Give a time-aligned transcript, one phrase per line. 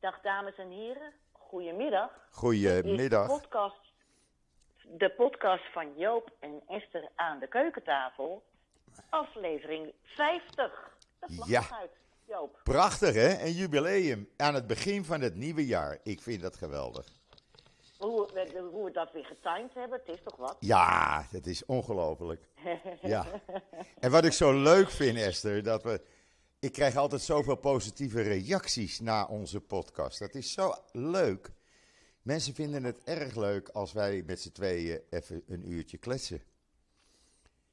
[0.00, 2.10] Dag dames en heren, goedemiddag.
[2.30, 3.26] Goedemiddag.
[3.26, 3.80] De podcast,
[4.82, 8.42] de podcast van Joop en Esther aan de keukentafel.
[9.08, 10.96] Aflevering 50.
[11.20, 11.62] Dat Ja.
[11.80, 11.90] uit,
[12.24, 12.60] Joop.
[12.62, 13.44] Prachtig hè?
[13.44, 15.98] Een jubileum aan het begin van het nieuwe jaar.
[16.02, 17.06] Ik vind dat geweldig.
[17.98, 20.56] Hoe, we- hoe we dat weer getimed hebben, het is toch wat?
[20.60, 22.48] Ja, het is ongelooflijk.
[23.02, 23.24] Ja.
[24.00, 26.00] En wat ik zo leuk vind, Esther, dat we.
[26.60, 30.18] Ik krijg altijd zoveel positieve reacties na onze podcast.
[30.18, 31.50] Dat is zo leuk.
[32.22, 36.42] Mensen vinden het erg leuk als wij met z'n tweeën even een uurtje kletsen.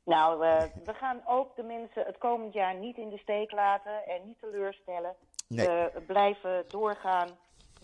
[0.04, 4.06] Nou, eh, we gaan ook de mensen het komend jaar niet in de steek laten
[4.06, 5.16] en niet teleurstellen.
[5.48, 5.68] Nee.
[5.68, 7.30] We blijven doorgaan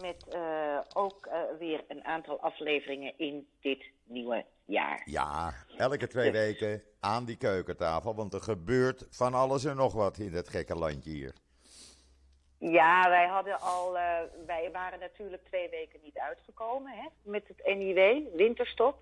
[0.02, 5.02] met eh, ook eh, weer een aantal afleveringen in dit nieuwe jaar.
[5.06, 10.18] Ja, elke twee weken aan die keukentafel, want er gebeurt van alles en nog wat
[10.18, 11.34] in het gekke landje hier.
[12.58, 17.76] Ja, wij hadden al, eh, wij waren natuurlijk twee weken niet uitgekomen hè, met het
[17.78, 18.98] NIW, winterstop.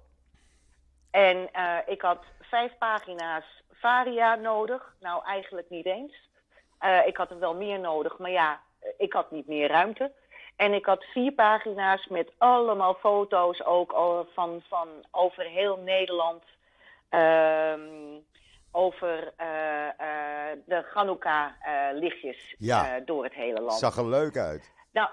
[1.11, 4.95] En eh, ik had vijf pagina's Varia nodig.
[5.00, 6.30] Nou, eigenlijk niet eens.
[6.80, 8.61] Eh, ik had er wel meer nodig, maar ja,
[8.97, 10.11] ik had niet meer ruimte.
[10.61, 13.91] En ik had vier pagina's met allemaal foto's ook
[14.33, 16.43] van, van over heel Nederland.
[17.09, 17.79] Ehm,
[18.71, 22.99] over eh, eh, de Chanukka-lichtjes Ja.
[22.99, 23.79] door het hele land.
[23.79, 24.73] Zag er leuk uit.
[24.91, 25.09] Nou,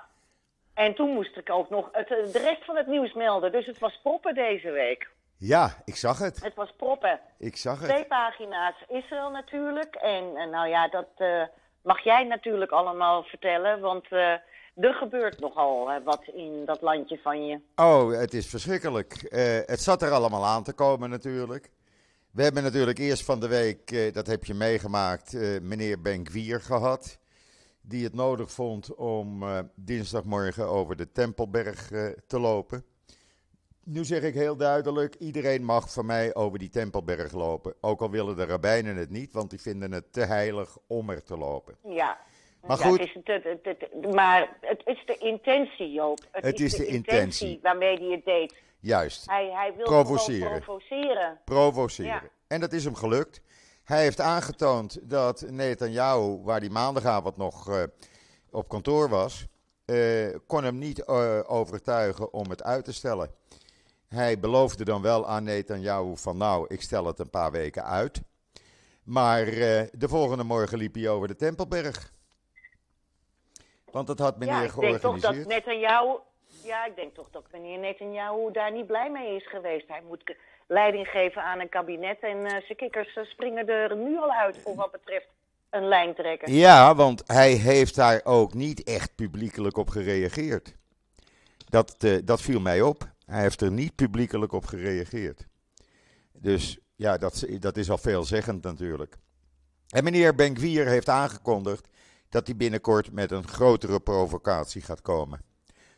[0.74, 3.52] en toen moest ik ook nog het, eh, de rest van het nieuws melden.
[3.52, 5.08] Dus het was proppen deze week.
[5.38, 6.42] Ja, ik zag het.
[6.42, 7.20] Het was proppen.
[7.38, 8.08] Ik zag Twee het.
[8.08, 9.94] pagina's Israël natuurlijk.
[9.94, 11.42] En eh, nou ja, dat eh,
[11.89, 13.81] mag jij natuurlijk allemaal vertellen.
[13.81, 14.33] Want eh,
[14.75, 17.61] er gebeurt nogal wat in dat landje van je.
[17.77, 19.12] Oh, het is verschrikkelijk.
[19.12, 21.70] Eh, het zat er allemaal aan te komen natuurlijk.
[22.31, 27.19] We hebben natuurlijk eerst van de week, eh, dat heb je meegemaakt, meneer Benkwier gehad.
[27.83, 29.44] Die het nodig vond om
[29.75, 31.89] dinsdagmorgen over de Tempelberg
[32.27, 32.84] te lopen.
[33.91, 37.75] Nu zeg ik heel duidelijk, iedereen mag van mij over die Tempelberg lopen.
[37.81, 41.22] Ook al willen de rabbijnen het niet, want die vinden het te heilig om er
[41.25, 41.76] te lopen.
[41.84, 42.19] Ja.
[42.66, 42.99] Maar Ja, goed.
[42.99, 46.19] het is het, het, het- het- maar het is de intentie, Joop.
[46.32, 47.59] Het, is de intentie.
[47.62, 48.54] waarmee hij het deed.
[48.81, 50.60] Juist, Hij, hij wil Provoceren.
[50.62, 51.38] provoceren.
[51.44, 52.10] provoceren.
[52.10, 52.22] Ja.
[52.47, 53.41] En dat is hem gelukt.
[53.84, 57.82] Hij heeft aangetoond dat Netanyahu, waar hij maandagavond nog eh,
[58.50, 59.47] op kantoor was,
[59.84, 59.97] eh,
[60.47, 63.31] kon hem niet eh, overtuigen om het uit te stellen.
[64.08, 68.20] Hij beloofde dan wel aan Netanyahu van nou, ik stel het een paar weken uit.
[69.04, 72.12] Maar eh, de volgende morgen liep hij over de Tempelberg.
[73.91, 75.48] Want dat had meneer ja, ik denk toch georganiseerd.
[75.48, 76.19] dat Netanyahu...
[76.62, 79.88] Ja, ik denk toch dat meneer Netanyahu daar niet blij mee is geweest.
[79.88, 80.34] Hij moet
[80.66, 84.58] leiding geven aan een kabinet en eh zijn kikkers eh, springen er nu al uit
[84.62, 85.26] voor wat betreft
[85.70, 86.52] een lijn trekken.
[86.52, 90.76] Ja, want hij heeft daar ook niet echt publiekelijk op gereageerd.
[91.69, 93.16] Dat, dat viel mij op.
[93.28, 95.47] Hij heeft er niet publiekelijk op gereageerd.
[96.33, 99.16] Dus ja, dat, dat is al veelzeggend natuurlijk.
[99.89, 101.88] En meneer Benkwier heeft aangekondigd
[102.28, 105.41] dat hij binnenkort met een grotere provocatie gaat komen.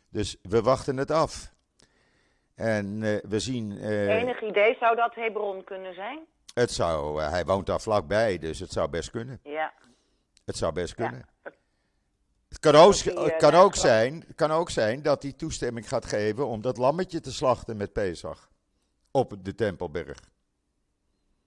[0.09, 1.53] Dus we wachten het af.
[2.55, 3.71] En eh, we zien.
[3.77, 6.19] eh, Enig idee zou dat Hebron kunnen zijn?
[6.53, 9.39] het zou, eh, hij woont daar vlakbij, dus het zou best kunnen.
[9.43, 9.73] Ja.
[10.45, 11.03] Het zou best Ja.
[11.07, 11.19] kunnen.
[11.19, 11.40] Het
[12.61, 16.47] kan ook, eh, het kan, ook zijn, kan ook zijn dat hij toestemming gaat geven
[16.47, 18.49] om dat lammetje te slachten met Pesach.
[19.11, 20.19] Op de Tempelberg.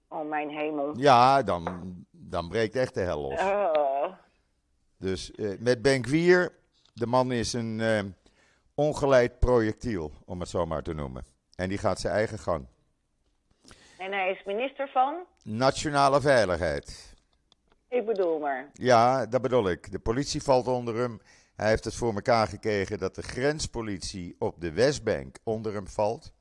[0.07, 0.97] Oh, mijn hemel.
[0.97, 3.39] Ja, dan, dan breekt echt de hel los.
[3.39, 4.13] Oh.
[4.97, 6.51] Dus eh, met Benkwier,
[6.93, 7.99] de man is een eh,
[8.73, 11.25] ongeleid projectiel, om het zo maar te noemen.
[11.55, 12.67] En die gaat zijn eigen gang.
[13.97, 15.15] En hij is minister van?
[15.43, 17.14] Nationale veiligheid.
[17.95, 18.69] Ik bedoel maar.
[18.73, 19.91] Ja, dat bedoel ik.
[19.91, 21.21] De politie valt onder hem.
[21.55, 26.33] Hij heeft het voor elkaar gekregen dat de grenspolitie op de Westbank onder hem valt.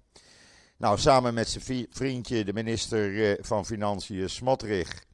[0.76, 5.04] Nou, samen met zijn vriendje, de minister eh, van Financiën, Smotrich,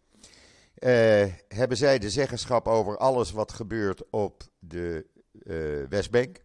[0.74, 5.06] eh, hebben zij de zeggenschap over alles wat gebeurt op de
[5.42, 5.56] eh,
[5.88, 6.42] Westbank.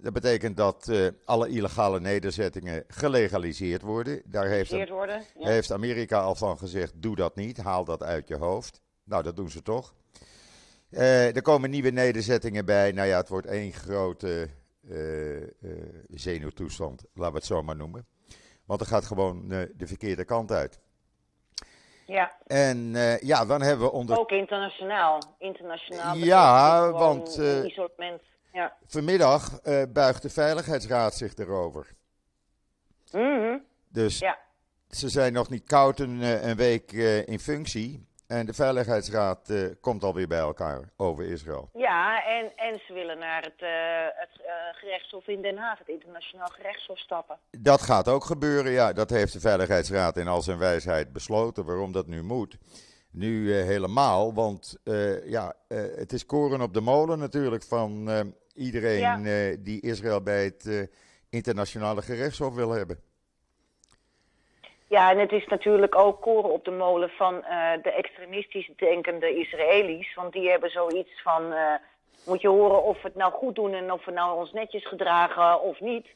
[0.00, 4.22] Dat betekent dat eh, alle illegale nederzettingen gelegaliseerd worden.
[4.24, 5.24] Daar heeft, Gezeerd worden?
[5.38, 5.48] Ja.
[5.48, 8.82] heeft Amerika al van gezegd: doe dat niet, haal dat uit je hoofd.
[9.04, 9.94] Nou, dat doen ze toch.
[10.90, 12.92] Eh, er komen nieuwe nederzettingen bij.
[12.92, 14.48] Nou ja, het wordt één grote
[14.88, 14.96] eh,
[16.08, 18.06] zenuwtoestand, laten we het zo maar noemen.
[18.64, 20.80] Want er gaat gewoon de verkeerde kant uit.
[22.06, 22.36] ja.
[22.46, 24.18] En ja, dan hebben we onder.
[24.18, 25.22] Ook internationaal.
[25.38, 26.16] Internationaal.
[26.16, 28.22] Ja, want, isolement.
[28.56, 28.76] Ja.
[28.86, 31.94] Vanmiddag eh, buigt de Veiligheidsraad zich erover.
[33.12, 33.58] Mhm.
[33.88, 34.38] Dus Ja.
[34.90, 38.06] ze zijn nog niet koud een, eh, een week eh, in functie.
[38.26, 41.70] En de Veiligheidsraad uh, komt alweer bij elkaar over Israël.
[41.74, 43.68] Ja, en, en ze willen naar het, uh,
[44.20, 47.38] het uh, gerechtshof in Den Haag, het internationaal gerechtshof, stappen.
[47.50, 48.92] Dat gaat ook gebeuren, ja.
[48.92, 51.64] Dat heeft de Veiligheidsraad in al zijn wijsheid besloten.
[51.64, 52.56] Waarom dat nu moet.
[53.16, 54.80] Nu helemaal, want
[55.24, 55.54] ja,
[55.96, 58.10] het is koren op de molen natuurlijk van
[58.54, 59.56] iedereen ja.
[59.58, 60.90] die Israël bij het
[61.30, 63.00] internationale gerechtshof wil hebben.
[64.88, 67.34] Ja, en het is natuurlijk ook koren op de molen van
[67.82, 70.14] de extremistisch denkende Israëli's.
[70.14, 71.54] Want die hebben zoiets van,
[72.26, 74.86] moet je horen of we het nou goed doen en of we nou ons netjes
[74.86, 76.06] gedragen of niet.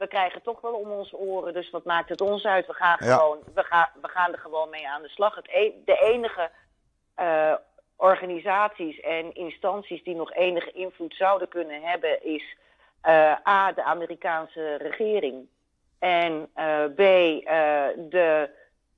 [0.00, 2.66] We krijgen toch wel om onze oren, dus wat maakt het ons uit?
[2.66, 5.34] We gaan, gewoon, we gaan, we gaan er gewoon mee aan de slag.
[5.34, 6.50] Het e de enige
[7.96, 12.56] organisaties en instanties die nog enige invloed zouden kunnen hebben is
[13.46, 15.48] A, de Amerikaanse regering.
[15.98, 16.96] En uh, B,
[18.10, 18.50] de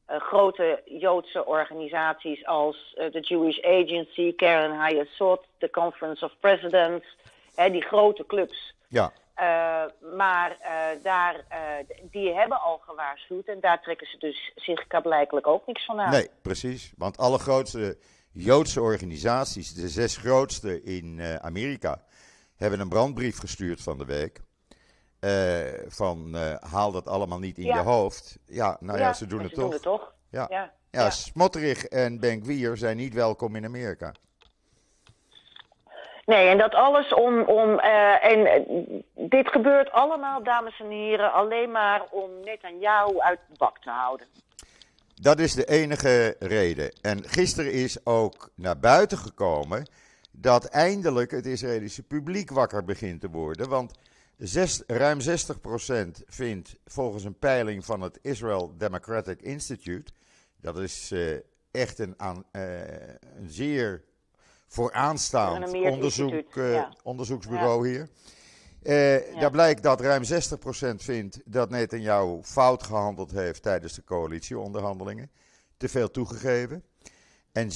[0.07, 7.17] grote Joodse organisaties als de Jewish Agency, Karen Hayasot, de Conference of Presidents,
[7.55, 8.75] hè, die grote clubs.
[8.89, 9.13] Ja.
[10.17, 10.57] Maar
[11.03, 11.45] daar,
[12.11, 16.11] die hebben al gewaarschuwd en daar trekken ze dus zich blijkelijk ook niks van aan.
[16.11, 16.93] Nee, precies.
[16.97, 17.99] Want alle grootste
[18.33, 22.03] Joodse organisaties, de zes grootste in Amerika,
[22.57, 24.41] hebben een brandbrief gestuurd van de week.
[25.89, 27.77] Van haal dat allemaal niet in ja.
[27.77, 28.39] je hoofd.
[28.47, 29.65] Ja, nou ja, ja ze doen het ze toch.
[29.65, 30.15] Doen het toch.
[30.31, 30.47] Ja.
[30.51, 30.73] Ja.
[30.91, 34.15] ja, Smotterig en Benkwier zijn niet welkom in Amerika.
[36.25, 37.41] Nee, en dat alles om.
[37.41, 38.65] om uh, en
[39.15, 44.27] dit gebeurt allemaal, dames en heren, alleen maar om Netanyahu uit het bak te houden.
[45.15, 46.93] Dat is de enige reden.
[47.01, 49.89] En gisteren is ook naar buiten gekomen
[50.31, 53.69] dat eindelijk het Israëlische publiek wakker begint te worden.
[53.69, 53.99] Want
[54.87, 55.25] ruim 60%
[56.27, 60.13] vindt volgens een peiling van het Israel Democratic Institute,
[60.61, 61.37] dat is uh,
[61.71, 64.03] echt een, aan, een zeer
[64.73, 66.97] vooraanstaand onderzoek, uh, ja.
[67.03, 67.93] onderzoeksbureau ja.
[67.93, 68.09] hier.
[69.35, 69.41] Ja.
[69.41, 70.27] Daar blijkt dat ruim 60%
[70.97, 75.31] vindt dat Netanyahu fout gehandeld heeft tijdens de coalitieonderhandelingen.
[75.77, 76.85] Te veel toegegeven.
[77.53, 77.73] En 70%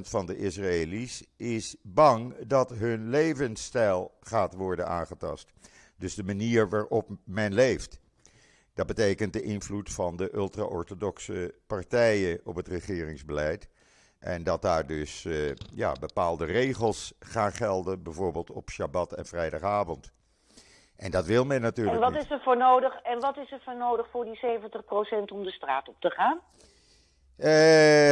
[0.00, 5.52] van de Israëli's is bang dat hun levensstijl gaat worden aangetast.
[5.98, 8.00] Dus de manier waarop men leeft.
[8.74, 13.68] Dat betekent de invloed van de ultra-orthodoxe partijen op het regeringsbeleid.
[14.24, 20.12] En dat daar dus uh, ja, bepaalde regels gaan gelden, bijvoorbeeld op Shabbat en vrijdagavond.
[20.96, 22.22] En dat wil men natuurlijk en wat niet.
[22.22, 25.50] Is er voor nodig, en wat is er voor nodig voor die 70% om de
[25.50, 26.40] straat op te gaan?
[27.38, 28.10] Uh,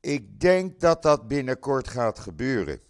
[0.00, 2.80] ik denk dat dat binnenkort gaat gebeuren.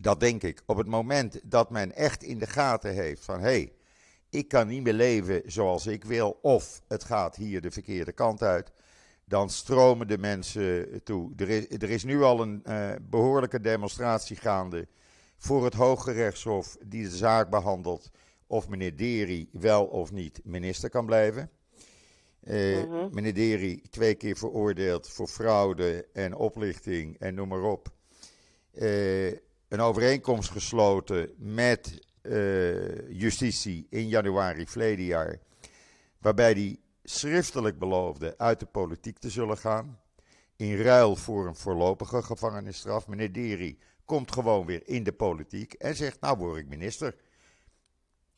[0.00, 0.62] Dat denk ik.
[0.66, 3.72] Op het moment dat men echt in de gaten heeft van hé, hey,
[4.30, 8.42] ik kan niet meer leven zoals ik wil, of het gaat hier de verkeerde kant
[8.42, 8.72] uit,
[9.24, 11.32] dan stromen de mensen toe.
[11.36, 14.88] Er is, er is nu al een uh, behoorlijke demonstratie gaande
[15.36, 18.10] voor het Hoge Rechtshof die de zaak behandelt
[18.46, 21.50] of meneer Deri wel of niet minister kan blijven.
[22.44, 23.08] Uh, mm -hmm.
[23.12, 27.88] Meneer Deri, twee keer veroordeeld voor fraude en oplichting en noem maar op.
[28.72, 29.26] Uh,
[29.68, 35.38] een overeenkomst gesloten met uh, justitie in januari verleden jaar.
[36.18, 36.78] Waarbij hij
[37.12, 40.00] schriftelijk beloofde uit de politiek te zullen gaan.
[40.56, 43.06] In ruil voor een voorlopige gevangenisstraf.
[43.06, 47.14] Meneer Deri komt gewoon weer in de politiek en zegt: Nou, word ik minister.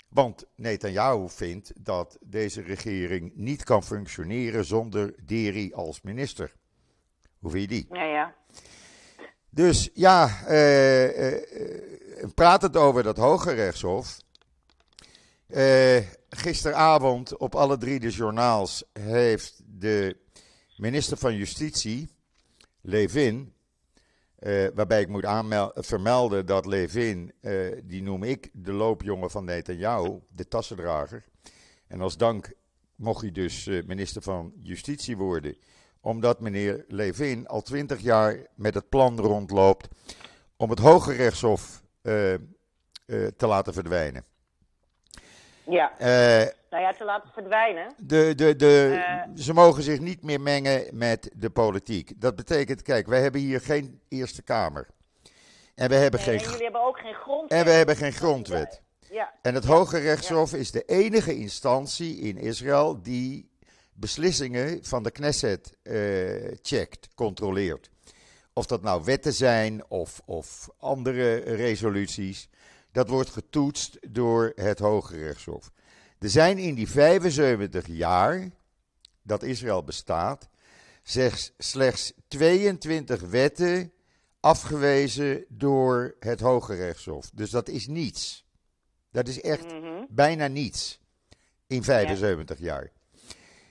[0.09, 6.53] Want Netanyahu vindt dat deze regering niet kan functioneren zonder Deri als minister.
[7.39, 7.87] Hoe vind je die?
[7.91, 8.35] Ja, ja.
[9.51, 11.43] Dus ja, uh, uh,
[12.35, 14.24] praat het over dat Hoge Rechtshof.
[15.49, 15.99] Uh,
[16.29, 20.17] gisteravond op alle drie de journaals heeft de
[20.77, 22.09] minister van Justitie,
[22.81, 23.53] Levin,
[24.39, 25.27] uh, waarbij ik moet
[25.75, 31.25] vermelden dat Levin, uh, die noem ik de loopjongen van Netanyahu, de tassendrager.
[31.87, 32.53] En als dank
[32.97, 35.57] mocht hij dus minister van Justitie worden,
[36.01, 39.89] omdat meneer Levin al twintig jaar met het plan rondloopt
[40.57, 41.83] om het Hoge Rechtshof
[43.37, 44.25] te laten verdwijnen.
[45.65, 45.93] Ja.
[46.01, 46.07] Uh,
[46.71, 47.93] nou ja, te laten verdwijnen.
[47.97, 49.03] De, de, de,
[49.37, 52.13] uh, ze mogen zich niet meer mengen met de politiek.
[52.17, 54.87] Dat betekent, kijk, wij hebben hier geen Eerste Kamer.
[55.75, 56.39] En we hebben nee, geen.
[56.39, 57.59] En jullie hebben ook geen grondwet.
[57.59, 58.83] En we hebben geen grondwet.
[59.01, 59.15] Ja.
[59.15, 59.33] ja.
[59.43, 60.59] En het Hoge Rechtshof ja.
[60.59, 63.53] is de enige instantie in Israël die
[63.93, 67.91] beslissingen van de Knesset uh, checkt, controleert.
[68.53, 72.49] Of dat nou wetten zijn of, of andere resoluties.
[72.95, 75.73] Dat wordt getoetst door het Hoge Rechtshof.
[76.19, 78.51] Er zijn in die 75 jaar
[79.23, 80.49] dat Israël bestaat,
[81.03, 83.93] slechts, slechts 22 wetten
[84.41, 87.31] afgewezen door het Hoge Rechtshof.
[87.31, 88.45] Dus dat is niets.
[89.11, 90.05] Dat is echt Mhm.
[90.09, 91.01] bijna niets
[91.67, 92.93] in 75 jaar.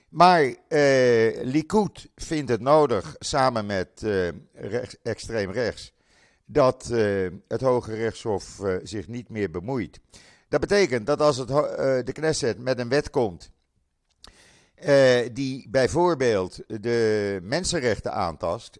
[0.08, 5.92] Maar eh, Likud vindt het nodig, samen met eh, rechts, extreem rechts,
[6.44, 10.00] dat eh, het Hoge Rechtshof eh, zich niet meer bemoeit.
[10.48, 11.56] Dat betekent dat als het, eh,
[12.04, 13.52] de Knesset met een wet komt
[15.32, 18.78] die bijvoorbeeld de mensenrechten aantast,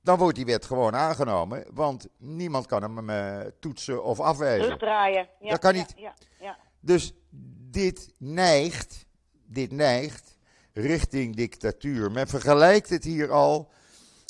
[0.00, 4.64] dan wordt die wet gewoon aangenomen, want niemand kan hem toetsen of afwijzen.
[4.64, 5.28] Terugdraaien.
[5.40, 5.92] Ja, Dat kan niet.
[5.96, 6.58] Ja, ja.
[6.80, 7.14] Dus
[7.70, 9.06] dit neigt,
[9.46, 10.36] dit neigt
[10.72, 12.10] richting dictatuur.
[12.10, 13.70] Men vergelijkt het hier al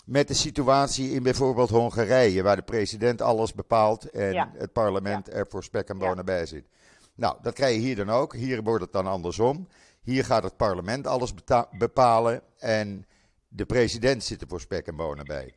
[0.06, 4.52] met de situatie in bijvoorbeeld Hongarije, waar de president alles bepaalt en Ja.
[4.56, 6.68] het parlement er voor spek en bonen bij zit.
[7.14, 8.34] Nou, dat krijg je hier dan ook.
[8.34, 9.68] Hier wordt het dan andersom.
[10.02, 11.34] Hier gaat het parlement alles
[11.78, 13.06] bepalen en
[13.48, 15.54] de president zit er voor spek en bonen bij.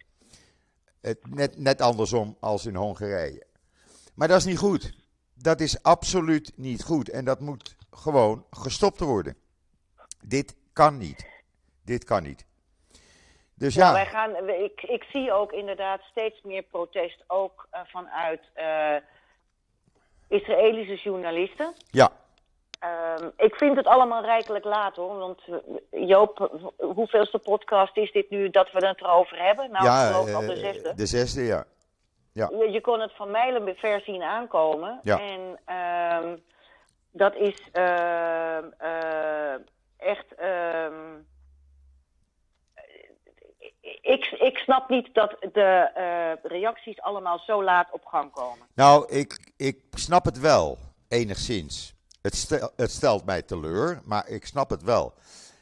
[1.02, 3.44] Het, net, net andersom als in Hongarije.
[4.14, 4.94] Maar dat is niet goed.
[5.34, 7.10] Dat is absoluut niet goed.
[7.10, 9.36] En dat moet gewoon gestopt worden.
[10.26, 11.26] Dit kan niet.
[11.84, 12.46] Dit kan niet.
[13.60, 17.82] Dus Nou, ja, wij gaan, ik, ik zie ook inderdaad steeds meer protest, ook eh,
[17.86, 18.96] vanuit eh,
[20.28, 21.74] Israëlische journalisten.
[21.92, 22.12] ja,
[22.80, 25.18] Ehm, ik vind het allemaal rijkelijk laat hoor.
[25.18, 29.72] Want eh, Joop, hoeveelste podcast is dit nu dat we het erover hebben?
[29.72, 30.94] Nou, ja geloof al de zesde.
[30.96, 31.66] de zesde, ja.
[32.34, 35.00] Je, je kon het van mijlen ver zien aankomen.
[35.04, 35.20] Ja.
[35.20, 36.38] En ehm,
[37.12, 39.54] dat is ehm, eh,
[39.98, 40.26] echt.
[44.10, 48.68] Ik, ik snap niet dat de eh, reacties allemaal zo laat op gang komen.
[48.76, 51.94] Nou, ik, ik snap het wel, enigszins.
[52.22, 55.14] Het, het stelt mij teleur, maar ik snap het wel.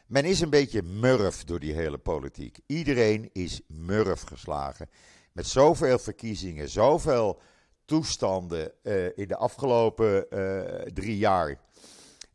[0.07, 2.59] Men is een beetje murf door die hele politiek.
[2.67, 4.89] Iedereen is murf geslagen.
[5.31, 7.39] Met zoveel verkiezingen, zoveel
[7.85, 11.59] toestanden eh, in de afgelopen eh, drie jaar.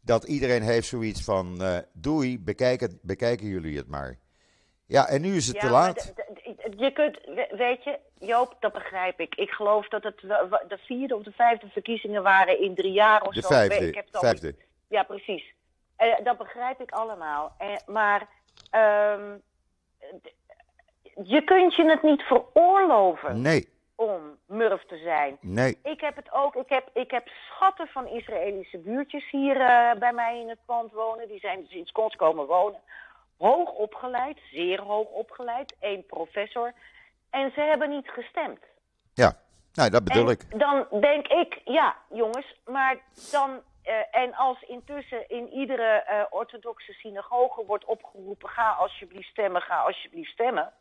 [0.00, 2.40] Dat iedereen heeft zoiets van, eh, doei,
[3.02, 4.18] bekijken jullie het maar.
[4.92, 6.12] Ja, en nu is het te laat.
[6.76, 9.34] je kunt, we- weet je, Joop, dat begrijp ik.
[9.34, 13.34] Ik geloof dat het de vierde of de vijfde verkiezingen waren in drie jaar of
[13.34, 13.48] De zo.
[13.48, 14.54] vijfde, Ik heb het vijfde.
[14.88, 15.54] Ja, precies.
[15.96, 17.54] Eh, dat begrijp ik allemaal.
[17.58, 18.28] Eh, maar
[18.70, 19.36] ehm,
[21.24, 25.36] je kunt je het niet veroorloven Nee, om murf te zijn.
[25.40, 25.78] nee.
[25.82, 26.54] Ik heb het ook.
[26.56, 30.92] Ik heb, ik heb schatten van Israëlische buurtjes hier eh, bij mij in het pand
[30.92, 31.28] wonen.
[31.28, 32.80] Die zijn sinds kort komen wonen.
[33.46, 35.74] Hoog opgeleid, zeer hoog opgeleid.
[35.80, 36.72] één professor.
[37.30, 38.58] En ze hebben niet gestemd.
[39.14, 39.32] Ja,
[39.72, 40.58] nou, dat bedoel en ik.
[40.58, 42.96] dan denk ik, ja, jongens, maar
[43.30, 43.60] dan.
[43.82, 49.76] eh, en als intussen in iedere eh, orthodoxe synagoge wordt opgeroepen: ga alsjeblieft stemmen, ga
[49.82, 50.72] alsjeblieft stemmen.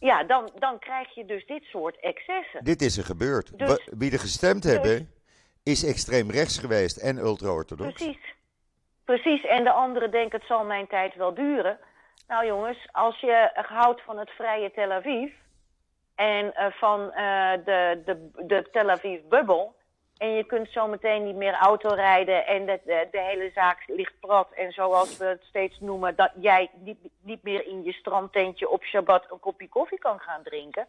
[0.00, 2.64] Ja, dan, dan krijg je dus dit soort excessen.
[2.64, 3.58] Dit is er gebeurd.
[3.58, 5.10] Dus- Wie er gestemd hebben,
[5.62, 7.92] is extreem rechts geweest en ultra-orthodox.
[7.92, 8.34] Precies.
[9.04, 9.44] Precies.
[9.44, 11.78] En de anderen denken het zal mijn tijd wel duren.
[12.28, 15.32] Nou jongens, als je houdt van het vrije Tel Aviv
[16.14, 19.74] en eh, van eh, de, de, de Tel Aviv bubbel
[20.16, 23.84] en je kunt zo meteen niet meer auto rijden en de, de, de hele zaak
[23.86, 27.92] ligt plat en zoals we het steeds noemen, dat jij niet, niet meer in je
[27.92, 30.86] strandtentje op Shabbat een kopje koffie kan gaan drinken.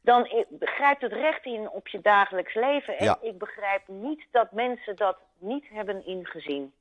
[0.00, 2.98] Dan i- grijpt het recht in op je dagelijks leven.
[2.98, 3.18] En Ja.
[3.20, 6.72] ik begrijp niet dat mensen dat niet hebben ingezien.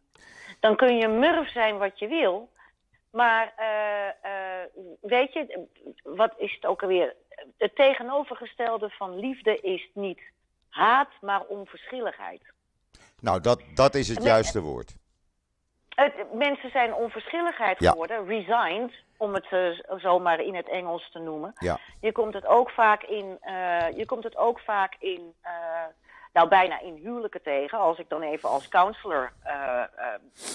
[0.59, 2.49] Dan kun je murf zijn wat je wil.
[3.11, 4.67] Maar eh, eh,
[5.01, 5.67] weet je,
[6.03, 7.15] wat is het ook alweer?
[7.57, 10.21] Het tegenovergestelde van liefde is niet
[10.69, 12.41] haat, maar onverschilligheid.
[13.19, 14.95] Nou, dat, dat is het juiste woord.
[15.89, 17.89] Het, mensen zijn onverschilligheid Ja.
[17.91, 21.53] geworden, resigned, om het eh, zomaar in het Engels te noemen.
[21.55, 23.39] Ja, Je komt het ook vaak in,
[23.95, 25.33] je komt het ook vaak in,
[26.33, 29.87] nou bijna in huwelijken tegen, als ik dan even als counselor eh, eh,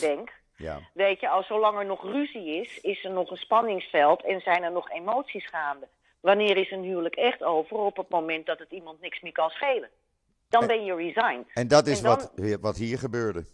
[0.00, 0.33] denk.
[0.56, 0.78] ja.
[0.95, 4.62] Weet je, als zolang er nog ruzie is, is er nog een spanningsveld en zijn
[4.62, 5.88] er nog emoties gaande.
[6.21, 7.76] Wanneer is een huwelijk echt over?
[7.76, 9.90] Op het moment dat het iemand niks meer kan schelen.
[10.49, 11.47] Dan ben je resigned.
[11.54, 13.45] En dat is En dan- wat, wat hier gebeurde.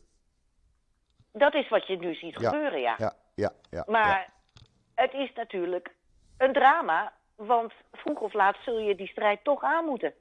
[1.33, 2.49] Dat is wat je nu ziet Ja.
[2.49, 2.95] gebeuren, ja.
[2.99, 3.85] Ja, ja, ja.
[3.87, 4.33] Maar
[4.95, 5.95] het is natuurlijk
[6.38, 10.14] een drama, want vroeg of laat zul je die strijd toch aan moeten.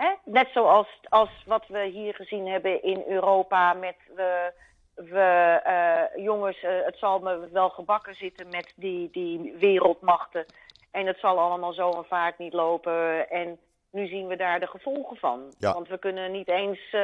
[0.00, 0.12] Hè?
[0.24, 4.52] Net zoals als wat we hier gezien hebben in Europa met we,
[4.94, 10.44] we eh, jongens, eh, het zal me wel gebakken zitten met die, die wereldmachten.
[10.90, 13.30] En het zal allemaal zo een vaart niet lopen.
[13.30, 13.58] En
[13.90, 15.54] nu zien we daar de gevolgen van.
[15.58, 15.72] Ja.
[15.72, 16.96] Want we kunnen niet eens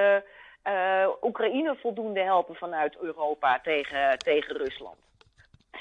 [0.62, 4.96] eh, Oekraïne voldoende helpen vanuit Europa tegen, tegen Rusland.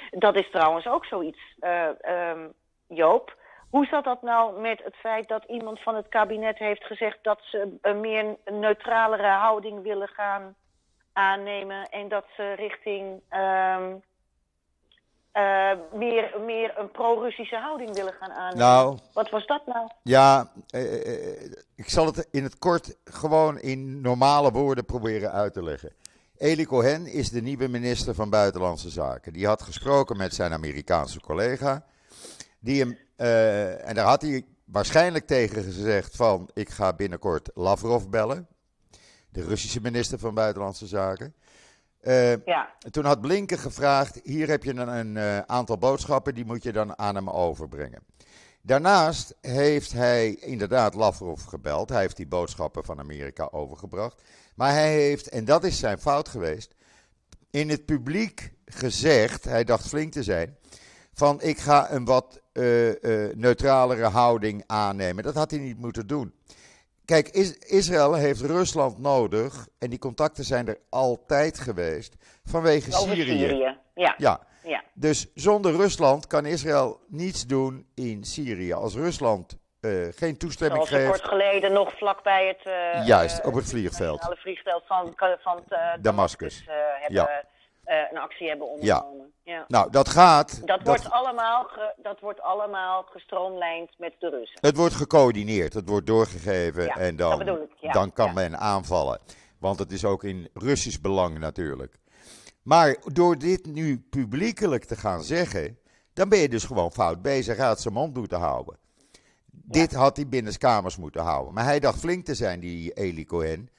[0.09, 1.39] Dat is trouwens ook zoiets,
[2.07, 2.53] um,
[2.87, 3.43] Joop.
[3.75, 7.39] Hoe zat dat nou met het feit dat iemand van het kabinet heeft gezegd dat
[7.43, 10.55] ze een meer neutralere houding willen gaan
[11.13, 14.03] aannemen en dat ze richting um,
[15.33, 18.57] uh, meer, meer een pro-Russische houding willen gaan aannemen.
[18.57, 19.89] Nou, Wat was dat nou?
[20.03, 21.43] Ja, uh,
[21.75, 25.93] ik zal het in het kort gewoon in normale woorden proberen uit te leggen.
[26.37, 29.33] Eli Cohen is de nieuwe minister van Buitenlandse Zaken.
[29.33, 31.85] Die had gesproken met zijn Amerikaanse collega.
[32.65, 36.49] Die hem, uh, en daar had hij waarschijnlijk tegen gezegd van...
[36.53, 38.47] ik ga binnenkort Lavrov bellen.
[39.29, 41.33] De Russische minister van Buitenlandse Zaken.
[42.01, 42.75] Uh, ja.
[42.91, 46.71] Toen had Blinken gevraagd: hier heb je een, een uh, aantal boodschappen, die moet je
[46.71, 48.03] dan aan hem overbrengen.
[48.61, 51.89] Daarnaast heeft hij inderdaad Lavrov gebeld.
[51.89, 54.21] Hij heeft die boodschappen van Amerika overgebracht.
[54.55, 56.75] Maar hij heeft, en dat is zijn fout geweest,
[57.49, 60.57] in het publiek gezegd, hij dacht flink te zijn,
[61.15, 65.23] van ik ga een wat uh, uh, neutralere houding aannemen.
[65.23, 66.33] Dat had hij niet moeten doen.
[67.05, 67.27] Kijk,
[67.59, 73.37] Israël heeft Rusland nodig en die contacten zijn er altijd geweest vanwege Syrië.
[73.37, 73.77] Syrië.
[73.93, 74.15] Ja.
[74.17, 74.39] ja.
[74.63, 74.83] ja.
[74.93, 78.73] Dus zonder Rusland kan Israël niets doen in Syrië.
[78.73, 81.19] Als Rusland uh, geen toestemming Zoals geeft.
[81.19, 83.05] kort geleden nog vlakbij het.
[83.07, 84.27] Juist, op het vliegveld.
[84.27, 85.63] Het vliegveld van, van
[86.01, 86.63] Damascus.
[86.65, 87.45] hebben, ja.
[87.85, 89.33] Een actie hebben ondernomen.
[89.43, 89.53] Ja.
[89.53, 89.65] ja.
[89.67, 90.67] Nou, dat gaat.
[90.67, 94.59] Dat, Wordt allemaal ge, dat wordt allemaal gestroomlijnd met de Russen.
[94.61, 99.19] Het wordt gecoördineerd, het wordt doorgegeven ja, en dan, ik, dan kan men aanvallen.
[99.59, 101.97] Want het is ook in Russisch belang natuurlijk.
[102.63, 105.79] Maar door dit nu publiekelijk te gaan zeggen,
[106.13, 107.57] dan ben je dus gewoon fout bezig.
[107.57, 108.77] Hij had zijn mond moeten houden.
[109.51, 111.53] Dit had hij binnenskamers moeten houden.
[111.53, 113.69] Maar hij dacht flink te zijn, die Eli Cohen.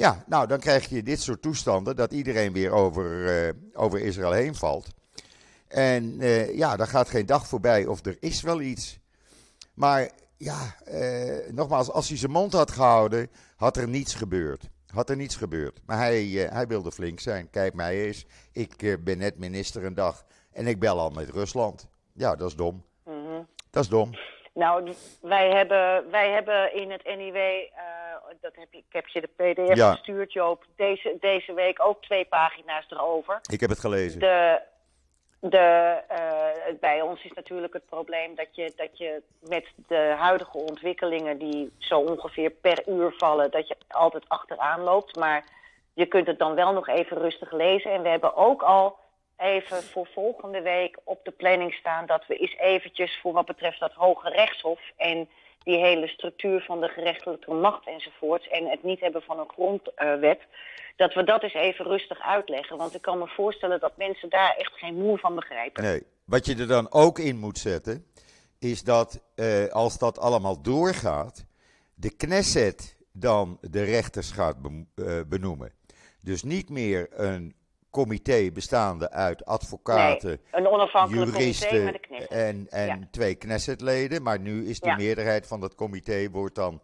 [0.00, 3.06] Ja, nou dan krijg je dit soort toestanden dat iedereen weer over,
[3.46, 4.88] uh, over Israël heen valt.
[5.68, 8.98] En uh, ja, daar gaat geen dag voorbij of er is wel iets.
[9.74, 14.68] Maar ja, uh, nogmaals, als hij zijn mond had gehouden, had er niets gebeurd.
[14.86, 15.80] Had er niets gebeurd.
[15.86, 17.50] Maar hij, hij wilde flink zijn.
[17.50, 21.88] Kijk mij eens, ik ben net minister een dag en ik bel al met Rusland.
[22.12, 22.84] Ja, dat is dom.
[23.04, 23.46] Mm -hmm.
[23.70, 24.10] Dat is dom.
[24.54, 27.36] Nou, wij hebben, wij hebben in het NIW,
[28.40, 29.92] dat heb, ik heb je de PDF ja.
[29.92, 33.40] gestuurd, Joop, deze, deze week ook twee pagina's erover.
[33.50, 34.20] Ik heb het gelezen.
[34.20, 34.60] De,
[35.40, 40.58] de, uh, bij ons is natuurlijk het probleem dat je, dat je met de huidige
[40.58, 45.16] ontwikkelingen die zo ongeveer per uur vallen, dat je altijd achteraan loopt.
[45.16, 45.44] Maar
[45.94, 47.92] je kunt het dan wel nog even rustig lezen.
[47.92, 48.98] En we hebben ook al
[49.36, 53.80] even voor volgende week op de planning staan dat we eens eventjes voor wat betreft
[53.80, 55.28] dat Hoge Rechtshof en
[55.62, 60.40] die hele structuur van de gerechtelijke macht enzovoorts en het niet hebben van een grondwet,
[60.96, 62.76] dat we dat eens even rustig uitleggen.
[62.76, 65.82] Want ik kan me voorstellen dat mensen daar echt geen moe van begrijpen.
[65.82, 68.06] Nee, wat je er dan ook in moet zetten,
[68.58, 71.44] is dat eh, als dat allemaal doorgaat,
[71.94, 74.56] de Knesset dan de rechters gaat
[74.94, 75.72] eh, benoemen.
[76.20, 77.54] Dus niet meer een
[77.90, 84.22] comité bestaande uit advocaten, nee, een onafhankelijk juristen met de en, en twee Knessetleden.
[84.22, 86.82] Maar nu is de meerderheid van dat comité wordt dan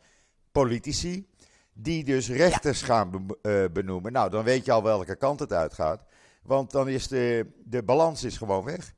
[0.52, 1.26] politici,
[1.72, 4.12] die dus rechters gaan uh, benoemen.
[4.12, 6.04] Nou, dan weet je al welke kant het uitgaat,
[6.42, 8.94] want dan is de, de balans is gewoon weg.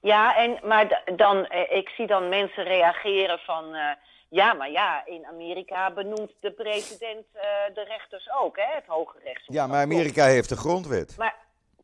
[0.00, 3.74] Ja, en, maar dan, eh, ik zie dan mensen reageren van...
[3.74, 3.80] Uh,
[4.28, 7.42] ja, maar ja, in Amerika benoemt de president uh,
[7.74, 9.54] de rechters ook, hè, het Hoge Rechtshof.
[9.54, 11.16] Ja, maar Amerika heeft een grondwet.
[11.16, 11.36] Maar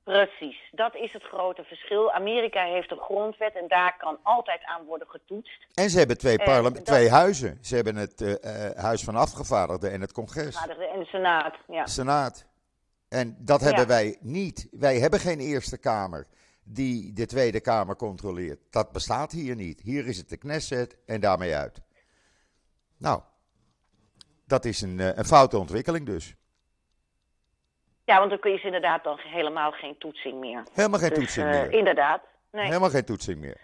[0.02, 2.12] precies, dat is het grote verschil.
[2.12, 5.66] Amerika heeft een grondwet en daar kan altijd aan worden getoetst.
[5.74, 7.58] En ze hebben twee, uh, twee huizen.
[7.62, 8.34] Ze hebben het uh,
[8.76, 10.56] Huis van Afgevaardigden en het Congres.
[10.56, 11.86] En de Senaat, ja.
[11.86, 12.46] Senaat.
[13.08, 13.88] En dat hebben ja.
[13.88, 14.68] wij niet.
[14.70, 16.26] Wij hebben geen Eerste Kamer
[16.64, 18.60] die de Tweede Kamer controleert.
[18.70, 19.80] Dat bestaat hier niet.
[19.80, 21.82] Hier is het de Knesset en daarmee uit.
[23.04, 23.20] Nou,
[24.46, 26.34] dat is een, een foute ontwikkeling dus.
[28.04, 30.62] Ja, want dan is inderdaad dan helemaal geen toetsing meer.
[30.72, 31.72] Helemaal geen dus, toetsing uh, meer.
[31.72, 32.22] Inderdaad.
[32.50, 32.64] Nee.
[32.64, 33.60] Helemaal geen toetsing meer.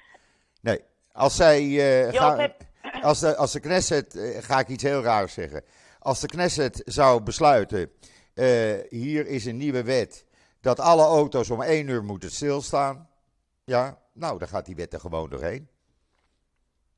[0.61, 0.85] Nee.
[1.13, 1.63] Als zij.
[1.63, 2.63] Uh, ga, heb...
[3.03, 4.15] als, de, als de Knesset.
[4.15, 5.65] Uh, ga ik iets heel raars zeggen.
[5.99, 7.93] Als de Knesset zou besluiten.
[8.89, 10.27] hier is een nieuwe wet.
[10.61, 13.09] Dat alle auto's om één uur moeten stilstaan.
[13.65, 15.69] Ja, nou, dan gaat die wet er gewoon doorheen.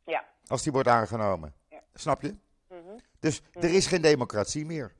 [0.05, 0.24] Ja.
[0.46, 1.61] Als die wordt aangenomen.
[1.94, 2.28] Snap je?
[2.28, 3.00] Mm -hmm.
[3.20, 4.92] Dus er is geen democratie meer.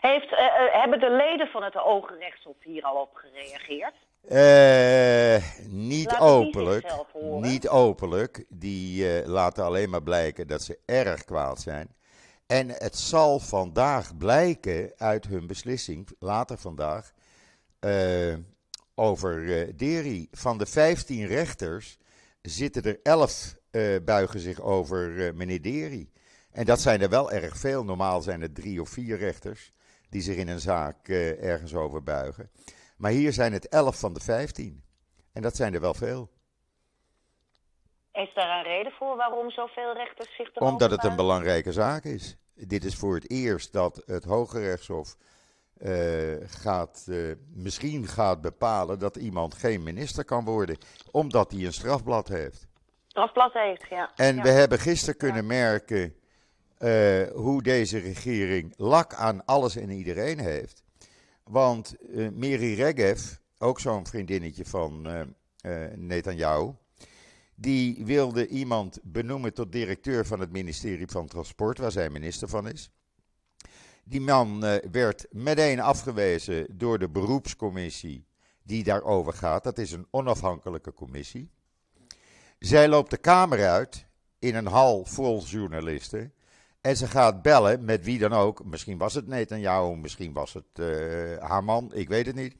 [0.00, 0.38] Heeft, uh,
[0.80, 3.94] hebben de leden van het Hoge Rechtshof hier al op gereageerd?
[4.28, 6.92] Uh, niet openlijk.
[7.40, 8.44] Niet openlijk.
[8.48, 11.94] Die uh, laten alleen maar blijken dat ze erg kwaad zijn.
[12.46, 17.12] En het zal vandaag blijken uit hun beslissing, later vandaag,
[18.94, 20.28] over Deri.
[20.30, 21.98] Van de 15 rechters
[22.42, 23.56] zitten er 11 uh,
[24.04, 26.10] buigen zich over uh, meneer Deri.
[26.52, 27.84] En dat zijn er wel erg veel.
[27.84, 29.72] Normaal zijn er drie of vier rechters
[30.10, 32.50] die zich in een zaak ergens over buigen.
[32.96, 34.84] Maar hier zijn het 11 van de 15.
[35.32, 36.30] En dat zijn er wel veel.
[38.12, 42.04] Is daar een reden voor waarom zoveel rechters zich erover Omdat het een belangrijke zaak
[42.04, 42.36] is.
[42.54, 45.16] Dit is voor het eerst dat het Hoge Rechtshof
[45.78, 50.78] uh, gaat, uh, misschien gaat bepalen dat iemand geen minister kan worden,
[51.10, 52.65] omdat hij een strafblad heeft.
[53.52, 54.10] Heeft, ja.
[54.16, 54.42] En ja.
[54.42, 56.14] we hebben gisteren kunnen merken
[56.78, 60.82] uh, hoe deze regering lak aan alles en iedereen heeft.
[61.44, 61.94] Want
[62.32, 65.08] Miri Regev, ook zo'n vriendinnetje van
[65.94, 66.74] Netanyahu,
[67.54, 72.68] die wilde iemand benoemen tot directeur van het ministerie van Transport, waar zij minister van
[72.68, 72.90] is.
[74.04, 78.26] Die man uh, werd meteen afgewezen door de beroepscommissie
[78.62, 79.64] die daarover gaat.
[79.64, 81.50] Dat is een onafhankelijke commissie.
[82.58, 84.06] Zij loopt de kamer uit
[84.38, 86.32] in een hal vol journalisten.
[86.80, 88.64] En ze gaat bellen met wie dan ook.
[88.64, 90.86] Misschien was het Netanyahu, misschien was het uh,
[91.38, 92.54] haar man, ik weet het niet.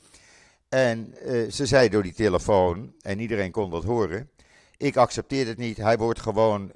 [0.68, 4.30] En uh, ze zei door die telefoon, en iedereen kon dat horen.
[4.76, 5.76] Ik accepteer het niet.
[5.76, 6.72] Hij wordt gewoon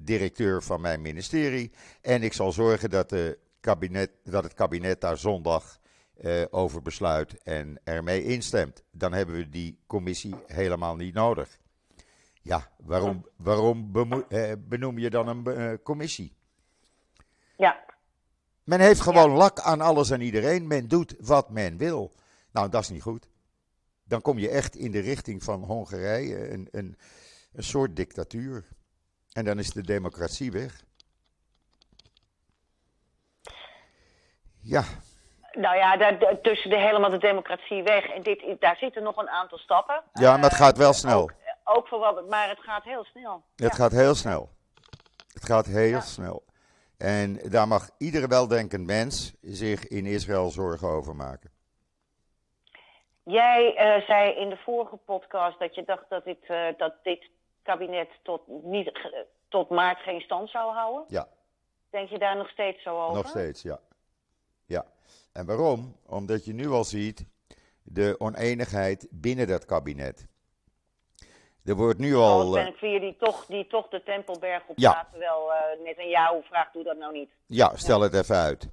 [0.00, 1.72] directeur van mijn ministerie.
[2.00, 5.78] En ik zal zorgen dat de kabinet, dat het kabinet daar zondag
[6.50, 8.82] over besluit en ermee instemt.
[8.90, 11.58] Dan hebben we die commissie helemaal niet nodig.
[12.44, 13.90] Ja, waarom, waarom
[14.28, 16.36] uh, benoem je dan een uh, commissie?
[17.56, 17.84] Ja.
[18.64, 19.36] Men heeft gewoon ja.
[19.36, 20.66] lak aan alles en iedereen.
[20.66, 22.12] Men doet wat men wil.
[22.52, 23.28] Nou, dat is niet goed.
[24.04, 26.98] Dan kom je echt in de richting van Hongarije, een, een,
[27.52, 28.68] een soort dictatuur.
[29.32, 30.84] En dan is de democratie weg.
[34.60, 34.84] Ja.
[35.52, 39.28] Nou ja, daar, tussen de, helemaal de democratie weg en dit, daar zitten nog een
[39.28, 40.02] aantal stappen.
[40.12, 41.22] Ja, maar het gaat wel snel.
[41.22, 41.32] Ook,
[41.64, 43.44] ook voor wat, maar het gaat heel snel.
[43.56, 43.76] Het ja.
[43.76, 44.48] gaat heel snel.
[45.32, 46.00] Het gaat heel ja.
[46.00, 46.44] snel.
[46.96, 51.50] En daar mag iedere weldenkend mens zich in Israël zorgen over maken.
[53.22, 57.30] Jij uh, zei in de vorige podcast dat je dacht dat dit, uh, dat dit
[57.62, 59.10] kabinet tot, niet,
[59.48, 61.04] tot maart geen stand zou houden.
[61.08, 61.28] Ja.
[61.90, 63.14] Denk je daar nog steeds zo over?
[63.14, 63.80] Nog steeds, ja.
[64.66, 64.84] Ja.
[65.32, 65.96] En waarom?
[66.06, 67.26] Omdat je nu al ziet
[67.82, 70.26] de oneenigheid binnen dat kabinet.
[71.64, 72.46] Er wordt nu al.
[72.46, 75.08] Oh, ben ik via die toch, die toch de Tempelberg op ja.
[75.10, 77.30] terwijl uh, net een jou vraagt, doe dat nou niet.
[77.46, 78.68] Ja, stel het even uit.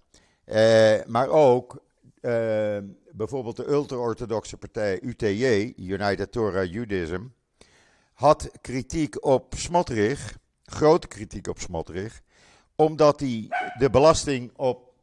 [0.45, 1.83] Uh, maar ook
[2.21, 2.77] uh,
[3.11, 7.21] bijvoorbeeld de ultra-orthodoxe partij UTJ, United Torah Judaism,
[8.13, 12.21] had kritiek op Smotrich, grote kritiek op Smotrich,
[12.75, 14.93] omdat hij de belasting op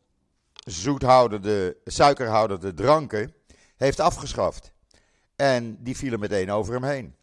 [0.52, 3.34] zoethoudende, suikerhoudende dranken
[3.76, 4.72] heeft afgeschaft.
[5.36, 7.16] En die vielen meteen over hem heen.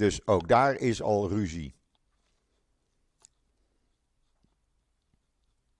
[0.00, 1.74] Dus ook daar is al ruzie.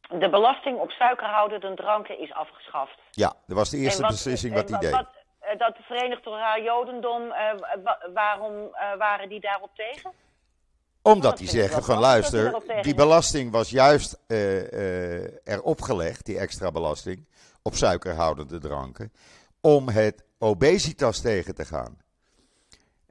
[0.09, 2.99] De belasting op suikerhoudende dranken is afgeschaft.
[3.11, 4.91] Ja, dat was de eerste wat, beslissing wat hij deed.
[4.91, 5.07] Wat,
[5.59, 6.25] dat de Verenigd
[6.65, 7.53] Jodendom, uh,
[8.15, 10.13] waarom uh, waren die daarop tegen?
[11.03, 17.29] Omdat die zeggen van luister, die belasting was juist uh, erop gelegd, die extra belasting,
[17.63, 19.13] op suikerhoudende dranken,
[19.61, 22.09] om het obesitas tegen te gaan.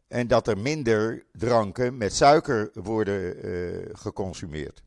[0.10, 4.82] En dat er minder dranken met suiker worden uh, geconsumeerd.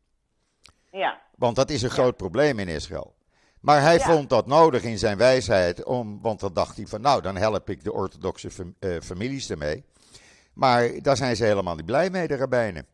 [0.90, 1.20] Ja.
[1.36, 3.14] Want dat is een groot probleem in Israël.
[3.60, 4.04] Maar hij ja.
[4.04, 7.70] vond dat nodig in zijn wijsheid, om, want dan dacht hij van nou, dan help
[7.70, 9.84] ik de orthodoxe fam, families ermee.
[10.52, 12.86] Maar daar zijn ze helemaal niet blij mee, de rabbijnen.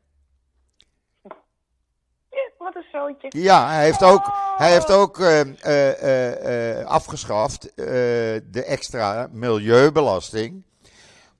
[2.58, 3.28] Wat een zootje.
[3.42, 10.62] Ja, hij heeft ook, hij heeft ook uh, uh, uh, afgeschaft de extra milieubelasting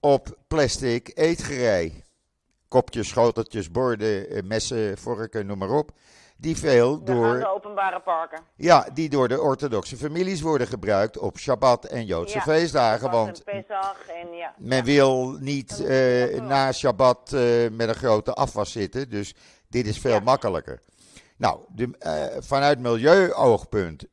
[0.00, 2.02] op plastic eetgerei.
[2.68, 5.90] Kopjes, schoteltjes, borden, messen, vorken, noem maar op.
[6.40, 7.38] Die veel door.
[7.38, 8.42] de openbare parken.
[8.56, 13.10] Ja, die door de orthodoxe families worden gebruikt op Shabbat en Joodse ja, feestdagen.
[13.10, 14.54] Want en Pesach en ja.
[14.58, 19.10] men wil niet uh, na Shabbat uh, met een grote afwas zitten.
[19.10, 19.34] Dus
[19.68, 20.20] dit is veel Ja.
[20.20, 20.82] makkelijker.
[21.36, 24.04] Nou, de, uh, vanuit milieuoogpunt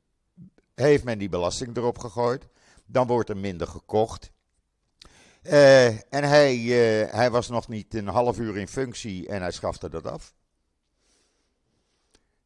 [0.75, 2.47] heeft men die belasting erop gegooid.
[2.85, 4.31] Dan wordt er minder gekocht.
[5.45, 9.51] Uh, en hij, uh, hij was nog niet een half uur in functie en hij
[9.51, 10.33] schafte dat af.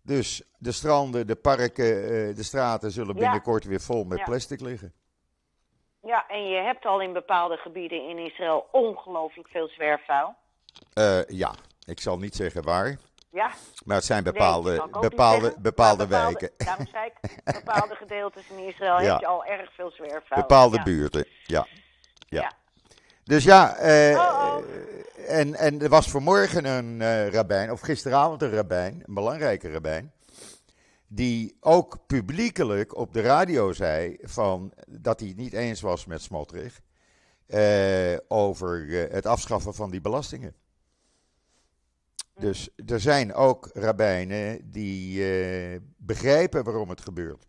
[0.01, 4.23] Dus de stranden, de parken, uh, de straten zullen binnenkort weer vol met Ja.
[4.23, 4.93] plastic liggen.
[6.03, 10.35] Ja, en je hebt al in bepaalde gebieden in Israël ongelooflijk veel zwerfvuil.
[11.27, 11.53] Ja,
[11.85, 12.97] ik zal niet zeggen waar,
[13.31, 13.51] Ja,
[13.85, 17.31] maar het zijn nee, bepaalde, bepaalde, bepaalde wijken, Daarom zei ik,
[17.63, 19.11] bepaalde gedeeltes in Israël Ja.
[19.11, 20.41] heb je al erg veel zwerfvuil.
[20.41, 20.83] bepaalde ja.
[20.83, 21.25] buurten.
[21.45, 21.67] Ja.
[22.27, 22.51] Ja.
[23.29, 24.63] Dus ja, eh, Oh, oh.
[25.27, 30.11] En, en er was vanmorgen een eh rabbijn, of gisteravond een rabbijn, een belangrijke rabbijn,
[31.07, 36.21] die ook publiekelijk op de radio zei van, dat hij het niet eens was met
[36.21, 36.81] Smotrich
[37.45, 40.55] eh, over het afschaffen van die belastingen.
[42.39, 45.23] Dus er zijn ook rabbijnen die
[45.97, 47.47] begrijpen waarom het gebeurt.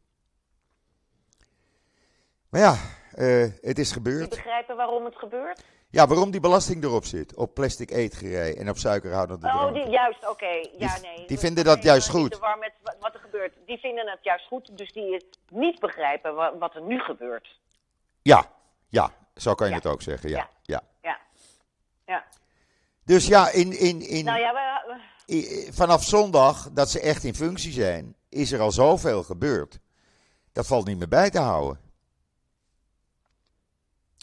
[2.49, 2.79] Maar ja,
[3.21, 4.29] eh, het is Die gebeurd.
[4.29, 5.65] begrijpen waarom het gebeurt?
[5.91, 7.35] Ja, waarom die belasting erop zit.
[7.37, 9.83] Op plastic eetgerij en op suikerhoudende Oh, dranken.
[9.83, 10.47] die, juist, oké.
[10.79, 11.27] Ja, Die- nee.
[11.27, 12.31] die vinden dat juist goed.
[12.59, 13.55] met wa- wat er gebeurt.
[13.67, 17.59] Die vinden het juist goed, dus die niet begrijpen wa- wat er nu gebeurt.
[18.23, 18.45] Ja,
[18.89, 19.79] ja, zo kan je Ja.
[19.79, 20.29] het ook zeggen.
[20.31, 20.49] Ja, ja.
[20.63, 20.83] Ja.
[21.03, 21.19] Ja.
[22.07, 22.25] Ja.
[23.05, 24.53] Dus ja, in, in, in, Nou ja,
[25.27, 29.79] we, vanaf zondag dat ze echt in functie zijn, is er al zoveel gebeurd.
[30.53, 31.81] Dat valt niet meer bij te houden.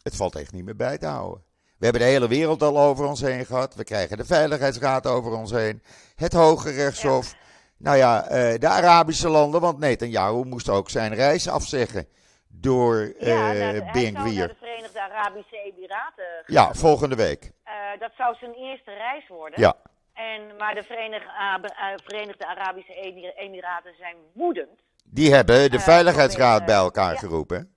[0.08, 1.44] Het valt echt niet meer bij te houden.
[1.78, 3.76] We hebben de hele wereld al over ons heen gehad.
[3.76, 5.84] We krijgen de Veiligheidsraad over ons heen.
[6.16, 7.36] Het Hoge Rechtshof.
[7.78, 9.62] Nou ja, eh, de Arabische landen.
[9.62, 12.08] Want Netanyahu moest ook zijn reis afzeggen
[12.48, 14.48] door ja, eh nou, hij zou Ben naar Gvir.
[14.48, 17.52] de Verenigde Arabische Emiraten Ja, volgende week.
[17.64, 19.60] Eh, dat zou zijn eerste reis worden.
[19.62, 19.76] Ja,
[20.14, 24.80] En, maar de Verenigde, Ab- eh, Verenigde Arabische Emir- Emiraten zijn woedend.
[25.04, 27.20] die hebben de Eh, Veiligheidsraad bij elkaar ja.
[27.20, 27.72] geroepen.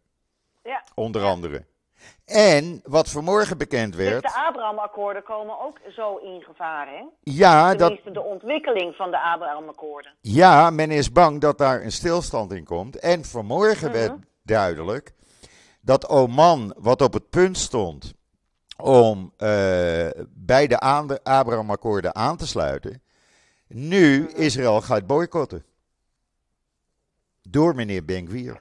[0.62, 0.82] Ja.
[0.94, 1.28] Onder Ja.
[1.28, 1.64] andere.
[2.24, 4.22] En wat vanmorgen bekend Dus werd.
[4.22, 7.04] de Abraham-akkoorden komen ook zo in gevaar, hè?
[7.20, 10.12] Ja, dat, Tenminste, de ontwikkeling van de Abraham-akkoorden.
[10.20, 12.98] ja, men is bang dat daar een stilstand in komt.
[12.98, 13.96] En vanmorgen Mhm.
[13.98, 15.12] werd duidelijk
[15.80, 18.14] dat Oman, wat op het punt stond
[18.76, 19.48] om eh,
[20.28, 20.78] bij de
[21.22, 23.02] Abraham-akkoorden aan te sluiten,
[23.68, 24.40] nu Mhm.
[24.40, 25.64] Israël gaat boycotten.
[27.42, 28.60] Door meneer Ben-Gvir.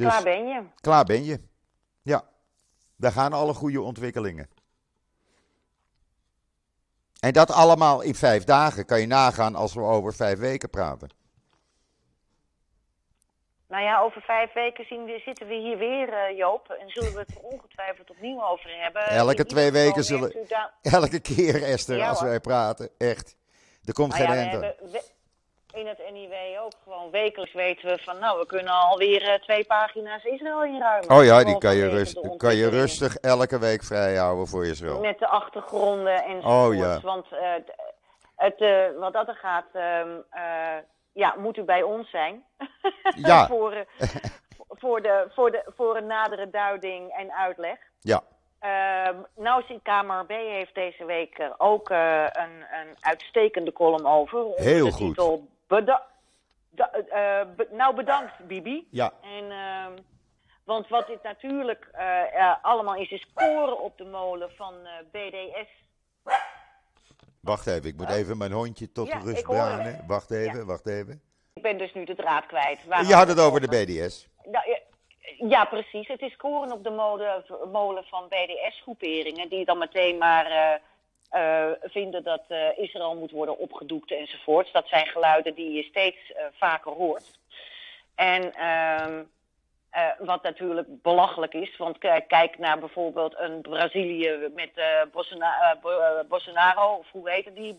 [0.00, 0.62] Dus Klaar ben je.
[0.80, 1.40] klaar ben je.
[2.02, 2.22] Ja,
[2.96, 4.48] daar gaan alle goede ontwikkelingen.
[7.20, 11.08] En dat allemaal in vijf dagen kan je nagaan als we over vijf weken praten.
[13.68, 16.68] Nou ja, over vijf weken zien we, zitten we hier weer, eh, Joop.
[16.70, 19.06] En zullen we het er ongetwijfeld opnieuw over hebben.
[19.26, 20.34] Elke twee weken zullen-
[20.82, 22.90] Elke keer, Esther, Ja, als wij praten.
[22.98, 23.36] Echt.
[23.84, 24.72] Er komt Nou geen ja,
[25.72, 28.18] in het NIW ook gewoon wekelijks weten we van...
[28.18, 31.10] Nou, we kunnen alweer eh, twee pagina's Israël inruimen.
[31.10, 35.00] Oh ja, die kan je, rust, kan je rustig elke week vrijhouden voor Israël.
[35.00, 36.68] Met de achtergronden enzovoort.
[36.68, 37.00] Oh, ja.
[37.00, 37.52] Want eh,
[38.36, 42.44] het, eh, wat dat er gaat, ehm, eh, ja, moet u bij ons zijn.
[43.16, 43.46] Ja.
[43.46, 43.84] voor,
[44.68, 47.78] voor, de, voor, de, voor een nadere duiding en uitleg.
[48.00, 48.22] Ja,
[48.60, 54.46] Ehm nou, zie Kamer B heeft deze week ook een, een uitstekende column over.
[54.54, 55.06] Heel de goed.
[55.06, 56.06] Titel Beda-
[56.76, 58.88] eh, be- nou, bedankt, Bibi.
[58.90, 59.92] ja, En, ehm,
[60.64, 65.68] want wat dit natuurlijk eh, allemaal is, is koren op de molen van eh, BDS.
[67.40, 67.84] wacht even.
[67.84, 70.04] Ik moet even mijn hondje tot Ja, rust brengen.
[70.06, 71.22] Wacht even, wacht even.
[71.54, 72.84] Ik ben dus nu de draad kwijt.
[72.84, 73.68] Waarom Je had het over de?
[73.68, 74.28] BDS.
[74.44, 74.78] Nou, ja,
[75.48, 76.08] ja, precies.
[76.08, 80.80] Het is koren op de molen, molen van BDS-groeperingen, die dan meteen maar
[81.82, 84.72] vinden dat eh, Israël moet worden opgedoekt enzovoorts.
[84.72, 87.38] Dat zijn geluiden die je steeds eh, vaker hoort.
[88.14, 89.22] En ehm,
[89.90, 96.26] eh, wat natuurlijk belachelijk is, want kijk naar bijvoorbeeld een Brazilië met eh, eh, eh,
[96.28, 97.76] Bolsonaro, of hoe heette die?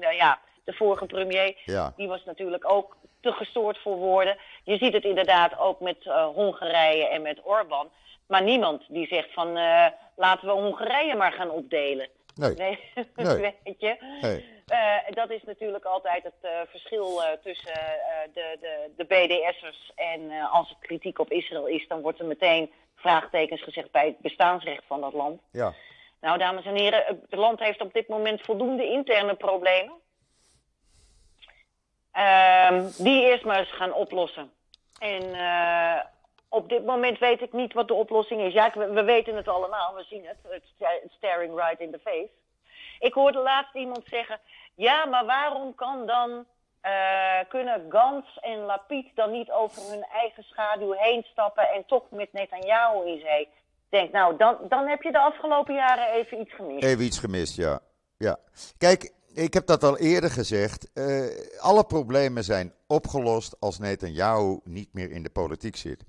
[0.00, 1.56] Nou ja, de vorige premier.
[1.64, 1.92] Ja.
[1.96, 4.36] Die was natuurlijk ook te gestoord voor woorden.
[4.64, 7.88] Je ziet het inderdaad ook met eh, Hongarije en met Orbán.
[8.26, 9.86] Maar niemand die zegt van eh,
[10.16, 12.08] laten we Hongarije maar gaan opdelen.
[12.36, 12.54] Nee.
[12.54, 12.78] Nee,
[13.16, 13.54] Nee.
[13.64, 13.96] weet je.
[14.20, 14.54] Nee.
[14.66, 17.74] Eh, dat is natuurlijk altijd het eh, verschil eh, tussen
[18.32, 22.72] de, de, de BDS'ers en als er kritiek op Israël is, dan wordt er meteen
[22.94, 25.40] vraagtekens gezegd bij het bestaansrecht van dat land.
[25.50, 25.74] Ja.
[26.20, 29.94] Nou, dames en heren, het land heeft op dit moment voldoende interne problemen.
[32.12, 34.50] Ehm, die eerst maar eens gaan oplossen.
[34.98, 35.22] En
[36.48, 38.52] op dit moment weet ik niet wat de oplossing is.
[38.52, 40.36] Ja, we, we weten het allemaal, we zien het.
[40.48, 42.30] Het sta- staring right in the face.
[42.98, 44.40] Ik hoorde laatst iemand zeggen:
[44.74, 46.46] ja, maar waarom kan dan.
[46.80, 52.10] eh, kunnen Gans en Lapid dan niet over hun eigen schaduw heen stappen en toch
[52.10, 53.48] met Netanyahu in zee?
[53.88, 56.84] Denk, nou, dan, dan heb je de afgelopen jaren even iets gemist.
[56.84, 57.80] Even iets gemist, ja.
[58.18, 58.36] ja.
[58.78, 60.88] Kijk, ik heb dat al eerder gezegd.
[60.92, 61.24] eh,
[61.58, 66.04] alle problemen zijn opgelost als Netanyahu niet meer in de politiek zit.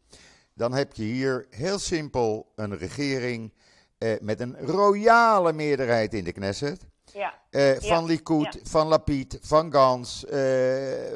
[0.54, 3.54] Dan heb je hier heel simpel een regering
[3.98, 6.86] eh, met een royale meerderheid in de Knesset.
[7.14, 7.34] Ja.
[7.50, 8.60] Eh, Ja, van Likud, ja.
[8.64, 10.26] van Lapid, van Gans.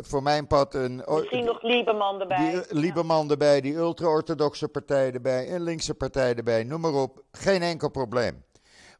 [0.02, 1.04] voor mijn part een.
[1.08, 2.52] Misschien nog Lieberman erbij.
[2.52, 7.24] Die Lieberman erbij, die ultra-orthodoxe partij erbij, een linkse partij erbij, noem maar op.
[7.32, 8.44] Geen enkel probleem.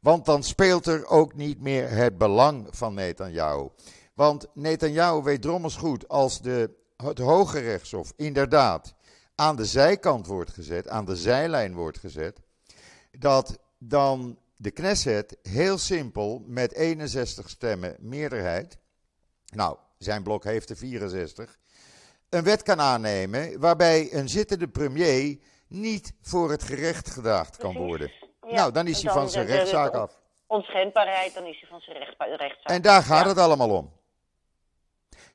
[0.02, 3.68] Want dan speelt er ook niet meer het belang van Netanyahu.
[4.14, 8.94] Want Netanyahu weet drommels goed als de, het Hoge Rechtshof inderdaad
[9.34, 12.40] aan de zijkant wordt gezet, aan de zijlijn wordt gezet,
[13.18, 18.78] dat dan de Knesset heel simpel met 61 stemmen meerderheid,
[19.54, 21.58] nou, zijn blok heeft er 64,
[22.28, 25.38] een wet kan aannemen waarbij een zittende premier
[25.68, 28.21] niet voor het gerecht gedaagd kan worden.
[28.54, 30.20] Nou, dan is hij van zijn de- rechtszaak af.
[30.46, 32.72] Onschendbaarheid, dan is hij van zijn recht, rechtszaak.
[32.72, 33.92] En daar gaat het allemaal om.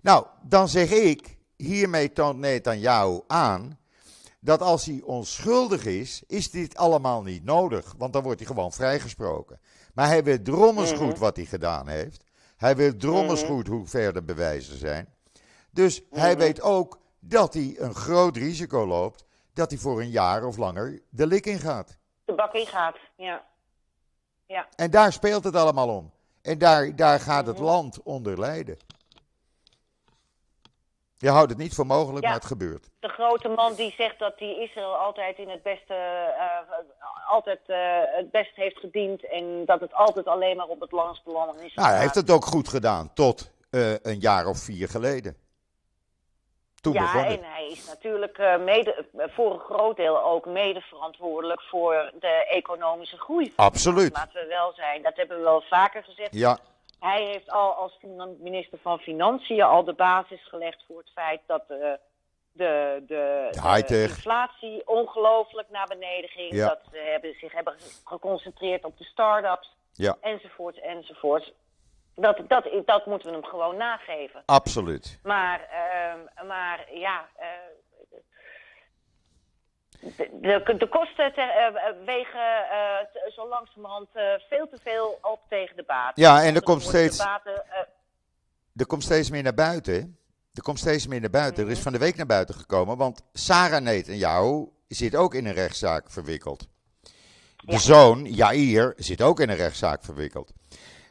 [0.02, 3.80] Nou, dan zeg ik, hiermee toont Netanyahu aan
[4.40, 7.94] dat als hij onschuldig is, is dit allemaal niet nodig.
[7.98, 9.60] Want dan wordt hij gewoon vrijgesproken.
[9.94, 11.04] Maar hij weet drommels Mhm.
[11.04, 12.24] goed wat hij gedaan heeft.
[12.58, 13.52] Hij weet drommels Mhm.
[13.52, 15.14] goed hoe ver de bewijzen zijn.
[15.72, 16.40] Dus hij Mhm.
[16.40, 21.02] weet ook dat hij een groot risico loopt dat hij voor een jaar of langer
[21.10, 21.97] de lik in gaat.
[22.28, 23.46] De bak in gaat, ja.
[24.46, 26.12] Ja, En daar speelt het allemaal om.
[26.42, 28.78] En daar, daar gaat het land onder lijden.
[31.18, 32.30] Je houdt het niet voor mogelijk, Ja.
[32.30, 32.90] maar het gebeurt.
[33.00, 37.78] de grote man die zegt dat hij Israël altijd in het beste, eh, altijd eh,
[38.04, 41.74] het best heeft gediend en dat het altijd alleen maar op het langste belang is.
[41.74, 45.38] Nou, hij heeft het ook goed gedaan tot eh, een jaar of vier geleden.
[46.94, 51.62] Toen ja, en hij is natuurlijk eh, mede, voor een groot deel ook mede verantwoordelijk
[51.62, 53.54] voor de economische groei.
[53.56, 54.14] Absoluut.
[54.14, 56.34] Laten we wel zijn, dat hebben we wel vaker gezegd.
[56.34, 56.58] Ja,
[57.00, 57.98] Hij heeft al als
[58.40, 62.00] minister van Financiën al de basis gelegd voor het feit dat eh, de,
[62.52, 64.10] de, de, De high-tech.
[64.10, 66.54] inflatie ongelooflijk naar beneden ging.
[66.54, 66.68] Ja.
[66.68, 71.54] Dat ze hebben, zich hebben geconcentreerd op de start-ups ja, enzovoort enzovoort.
[72.20, 74.44] Dat, dat, dat moeten we hem gewoon nageven.
[74.46, 75.20] absoluut.
[75.24, 77.48] Maar, ehm, maar ja, eh,
[80.00, 84.08] de, de, de kosten ter, eh, wegen eh, t- zo langzamerhand
[84.50, 86.24] veel te veel op tegen de baten.
[86.24, 87.64] Ja, en er komt steeds, baten,
[88.76, 90.18] er komt steeds meer naar buiten.
[90.54, 91.64] Er komt steeds meer naar buiten.
[91.64, 91.84] Er is Mhm.
[91.84, 96.68] van de week naar buiten gekomen, want Sarah Netanyahu zit ook in een rechtszaak verwikkeld.
[97.66, 97.78] De Ja.
[97.78, 100.54] zoon, Jair, zit ook in een rechtszaak verwikkeld.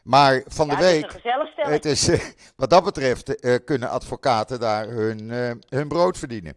[0.07, 1.21] Maar van ja, de het is week...
[1.55, 2.19] Het is, eh,
[2.55, 6.53] wat dat betreft eh, kunnen advocaten daar hun, eh, hun brood verdienen.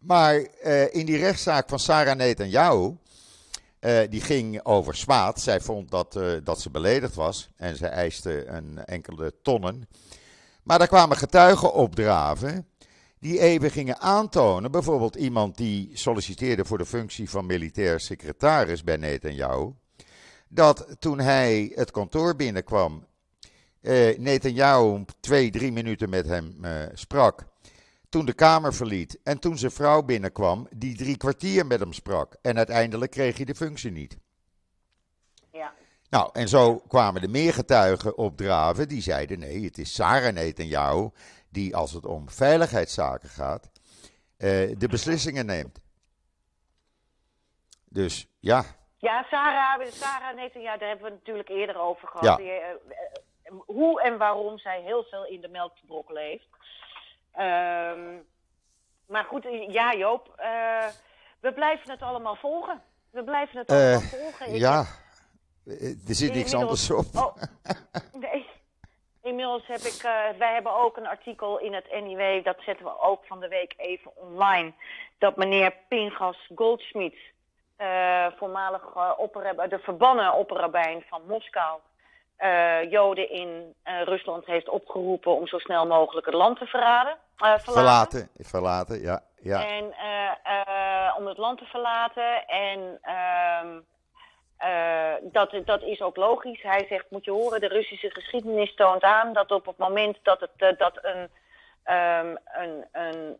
[0.00, 0.34] Maar
[0.90, 2.96] in die rechtszaak van Sarah Netanyahu,
[4.08, 5.40] die ging over smaad.
[5.40, 9.88] Zij vond dat, dat ze beledigd was en ze eiste een enkele tonnen.
[10.62, 12.68] Maar daar kwamen getuigen opdraven
[13.20, 14.70] die even gingen aantonen.
[14.70, 19.72] Bijvoorbeeld iemand die solliciteerde voor de functie van militair secretaris bij Netanyahu.
[20.48, 23.06] Dat toen hij het kantoor binnenkwam
[23.80, 27.46] eh Netanyahu twee, drie minuten met hem eh, sprak.
[28.08, 32.36] Toen de kamer verliet en toen zijn vrouw binnenkwam, die drie kwartier met hem sprak.
[32.42, 34.16] En uiteindelijk kreeg hij de functie niet.
[35.52, 35.74] Ja.
[36.10, 41.10] Nou, en zo kwamen er meer getuigen opdraven die zeiden: nee, het is Sarah Netanyahu
[41.48, 43.70] die, als het om veiligheidszaken gaat,
[44.36, 45.78] eh, de beslissingen neemt.
[47.88, 48.64] Dus ja,
[48.98, 52.24] Ja, Sarah, Sarah Netanyahu, daar hebben we het natuurlijk eerder over gehad.
[52.24, 52.36] Ja.
[52.36, 56.48] Die, eh, eh, hoe en waarom zij heel veel in de melk te brokkelen heeft.
[57.32, 58.16] Ehm,
[59.06, 60.86] maar goed, ja Joop, eh,
[61.40, 62.82] we blijven het allemaal volgen.
[63.10, 64.46] We blijven het allemaal volgen.
[64.46, 64.84] Ik ja,
[66.08, 67.06] er zit niks anders op.
[67.14, 67.36] Oh,
[68.12, 68.46] nee.
[69.22, 70.00] Inmiddels heb ik,
[70.38, 73.74] wij hebben ook een artikel in het NIW, dat zetten we ook van de week
[73.76, 74.72] even online.
[75.18, 77.16] Dat meneer Pingas Goldschmidt,
[77.76, 81.80] eh, voormalig eh, de verbannen opperrabijn van Moskou,
[82.36, 87.72] eh, Joden in Rusland heeft opgeroepen om zo snel mogelijk het land te verraden, verlaten.
[87.72, 89.22] Verlaten, verlaten, ja.
[89.40, 89.66] ja.
[89.66, 89.84] En
[91.18, 92.46] om het land te verlaten.
[92.46, 93.78] En ehm,
[94.56, 96.62] eh, dat, dat is ook logisch.
[96.62, 100.40] Hij zegt, moet je horen, de Russische geschiedenis toont aan dat op het moment dat,
[100.40, 101.30] het, dat een,
[101.82, 103.38] ehm, een, een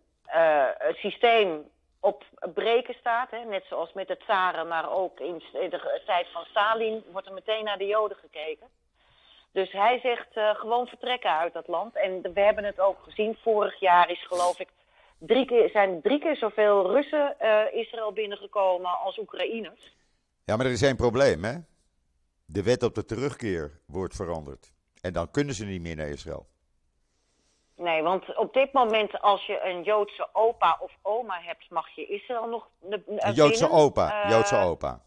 [0.79, 1.64] een systeem
[2.07, 6.44] op breken staat, hè, net zoals met de tsaren, maar ook in de tijd van
[6.44, 8.67] Stalin, wordt er meteen naar de Joden gekeken.
[9.52, 11.96] Dus hij zegt eh, gewoon vertrekken uit dat land.
[11.96, 13.37] En we hebben het ook gezien.
[13.42, 14.69] Vorig jaar is geloof ik
[15.19, 19.94] drie keer, zijn drie keer zoveel Russen eh, Israël binnengekomen als Oekraïners.
[20.44, 21.54] Ja, maar er is één probleem, hè?
[22.44, 24.73] De wet op de terugkeer wordt veranderd.
[25.00, 26.46] En dan kunnen ze niet meer naar Israël.
[27.77, 32.06] Nee, want op dit moment als je een Joodse opa of oma hebt, mag je
[32.06, 33.79] Israël nog Een Joodse binnen.
[33.79, 35.00] opa, Eh, Joodse opa.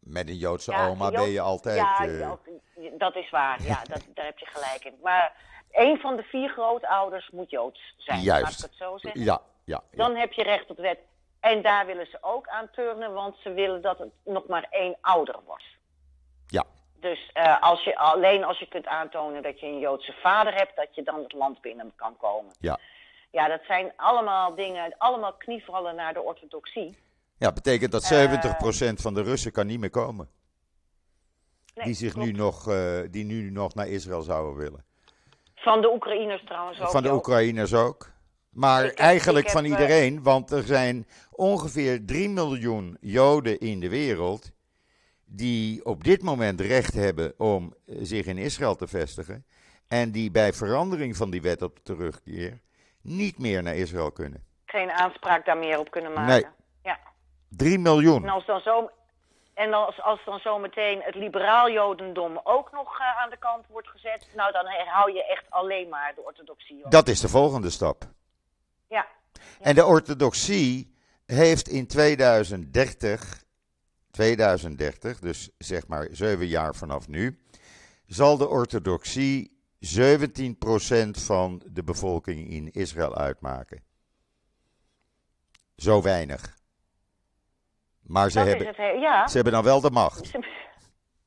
[0.00, 1.76] met een Joodse Ja, oma Jood- ben je altijd...
[1.76, 2.30] Ja, eh,
[2.98, 3.62] dat, is waar.
[3.62, 4.98] Ja, dat, daar heb je gelijk in.
[5.02, 5.36] Maar
[5.70, 8.20] een van de vier grootouders moet Joods zijn.
[8.20, 8.42] Juist.
[8.42, 9.20] Laat ik het zo zeggen.
[9.24, 9.96] ja, ja, ja.
[9.96, 10.98] Dan heb je recht op wet.
[11.40, 14.96] En daar willen ze ook aan turnen, want ze willen dat het nog maar één
[15.00, 15.64] ouder wordt.
[17.02, 20.76] Dus eh, als je, alleen als je kunt aantonen dat je een Joodse vader hebt,
[20.76, 22.52] dat je dan het land binnen kan komen.
[22.60, 22.78] Ja.
[23.30, 26.96] Ja, dat zijn allemaal dingen, allemaal knievallen naar de orthodoxie.
[27.38, 30.28] Ja, betekent dat 70% van de Russen kan niet meer komen.
[31.74, 34.84] Nee, die, zich nu nog, eh, die nu nog naar Israël zouden willen.
[35.54, 36.90] Van de Oekraïners trouwens ook.
[36.90, 37.12] Van de.
[37.12, 38.10] Oekraïners ook.
[38.50, 43.80] Maar Ik eigenlijk heb, van eh, iedereen, want er zijn ongeveer 3 miljoen Joden in
[43.80, 44.50] de wereld
[45.34, 49.44] die op dit moment recht hebben om eh, zich in Israël te vestigen
[49.88, 52.60] en die bij verandering van die wet op terugkeer
[53.00, 54.44] niet meer naar Israël kunnen.
[54.64, 56.32] Geen aanspraak daar meer op kunnen maken.
[56.32, 56.44] Nee.
[56.82, 56.98] Ja.
[57.48, 58.22] 3 miljoen.
[58.22, 58.90] En als dan zo...
[59.54, 63.88] En als, als dan zometeen het liberaal jodendom ook nog eh, aan de kant wordt
[63.88, 66.90] gezet, nou dan hou je echt alleen maar de orthodoxie op.
[66.90, 68.04] Dat is de volgende stap.
[68.88, 69.06] Ja.
[69.60, 73.41] En de orthodoxie heeft in 2030,
[74.12, 77.38] 2030, dus zeg maar zeven jaar vanaf nu,
[78.06, 79.60] zal de orthodoxie
[79.98, 83.82] 17% van de bevolking in Israël uitmaken.
[85.76, 86.56] Zo weinig.
[88.02, 88.76] Maar ze, dat hebben, het.
[89.00, 89.26] Ja.
[89.28, 90.30] ze hebben dan wel de macht.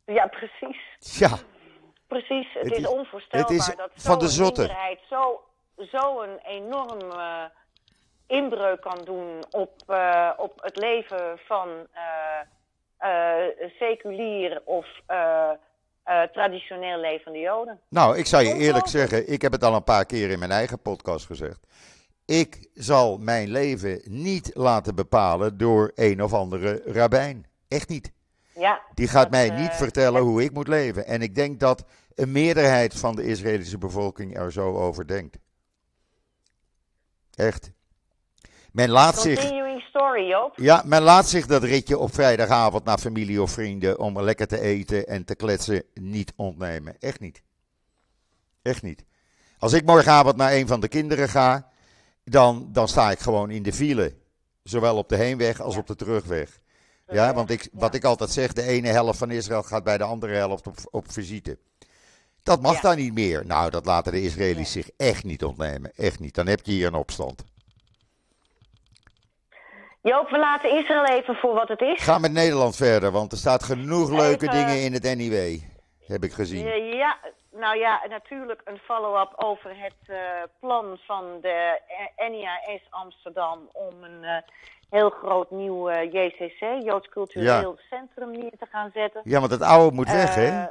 [0.05, 1.17] Ja, precies.
[1.19, 1.37] Ja,
[2.07, 2.53] Precies.
[2.53, 4.61] Het, Het is, is- onvoorstelbaar het is dat van de zo'n zotte.
[4.61, 5.43] minderheid zo,
[5.91, 7.43] zo een enorm eh,
[8.27, 12.39] inbreuk kan doen op, eh, op het leven van eh,
[13.79, 15.49] seculier of eh,
[16.03, 17.79] eh, traditioneel levende Joden.
[17.89, 19.09] Nou, ik zou je eerlijk Ongelooflijk.
[19.09, 21.59] zeggen, ik heb het al een paar keer in mijn eigen podcast gezegd.
[22.25, 27.45] Ik zal mijn leven niet laten bepalen door een of andere rabbijn.
[27.67, 28.13] Echt niet.
[28.53, 31.05] Ja, Die gaat dat, mij eh, niet vertellen hoe ik moet leven.
[31.05, 31.85] En ik denk dat
[32.15, 35.37] een meerderheid van de Israëlische bevolking er zo over denkt.
[37.35, 37.71] Echt.
[38.71, 39.19] Men laat
[39.95, 40.53] story, Joop.
[40.55, 44.59] ja, men laat zich dat ritje op vrijdagavond naar familie of vrienden om lekker te
[44.59, 46.95] eten en te kletsen niet ontnemen.
[46.99, 47.41] Echt niet.
[48.61, 49.03] Echt niet.
[49.59, 51.69] Als ik morgenavond naar een van de kinderen ga,
[52.23, 54.13] dan, dan sta ik gewoon in de file.
[54.63, 55.79] Zowel op de heenweg als Ja.
[55.79, 56.59] op de terugweg.
[57.07, 60.03] Ja, want ik, wat ik altijd zeg, de ene helft van Israël gaat bij de
[60.03, 61.57] andere helft op, op visite.
[62.43, 62.81] Dat mag Ja.
[62.81, 63.45] daar niet meer.
[63.45, 65.91] Nou, dat laten de Israëli's zich echt niet ontnemen.
[65.95, 66.35] Echt niet.
[66.35, 67.43] Dan heb je hier een opstand.
[70.05, 72.03] Joop, we laten Israël even voor wat het is.
[72.03, 75.59] Ga met Nederland verder, want er staat genoeg leuke Even- dingen in het NIW.
[76.07, 76.65] Heb ik gezien.
[76.95, 77.17] Ja,
[77.51, 80.17] nou ja, natuurlijk een follow-up over het eh,
[80.59, 81.79] plan van de
[82.29, 84.37] NIAS Amsterdam om een eh,
[84.89, 89.21] heel groot nieuw eh, JCC, Joods Cultureel Centrum, neer te gaan zetten.
[89.23, 90.65] Ja, want het oude moet weg, Eh, hè?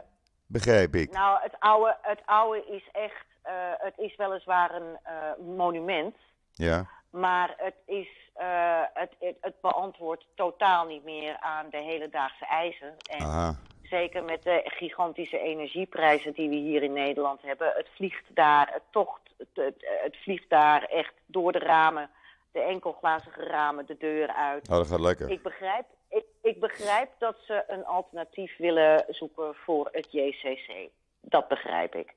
[0.47, 1.11] Begrijp ik.
[1.13, 5.13] Nou, het oude, het oude is echt, eh, het is weliswaar een eh,
[5.57, 6.17] monument,
[6.53, 6.87] Ja.
[7.11, 12.95] maar het, is, eh, het, het, het beantwoordt totaal niet meer aan de hedendaagse eisen.
[13.11, 13.55] En Aha.
[13.83, 17.73] Zeker met de gigantische energieprijzen die we hier in Nederland hebben.
[17.75, 22.11] Het vliegt daar, het tocht, het, het, het vliegt daar echt door de ramen,
[22.53, 24.69] de enkelglazige ramen, de deur uit.
[24.69, 25.31] Oh, dat gaat lekker.
[25.31, 30.89] Ik begrijp, ik, ik begrijp dat ze een alternatief willen zoeken voor het JCC.
[31.21, 32.15] Dat begrijp ik.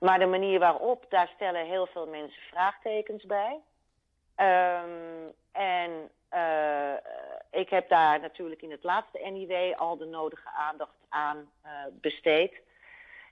[0.00, 3.60] Maar de manier waarop, daar stellen heel veel mensen vraagtekens bij.
[4.42, 6.94] Ehm, en eh,
[7.50, 12.52] ik heb daar natuurlijk in het laatste NIW al de nodige aandacht aan eh, besteed.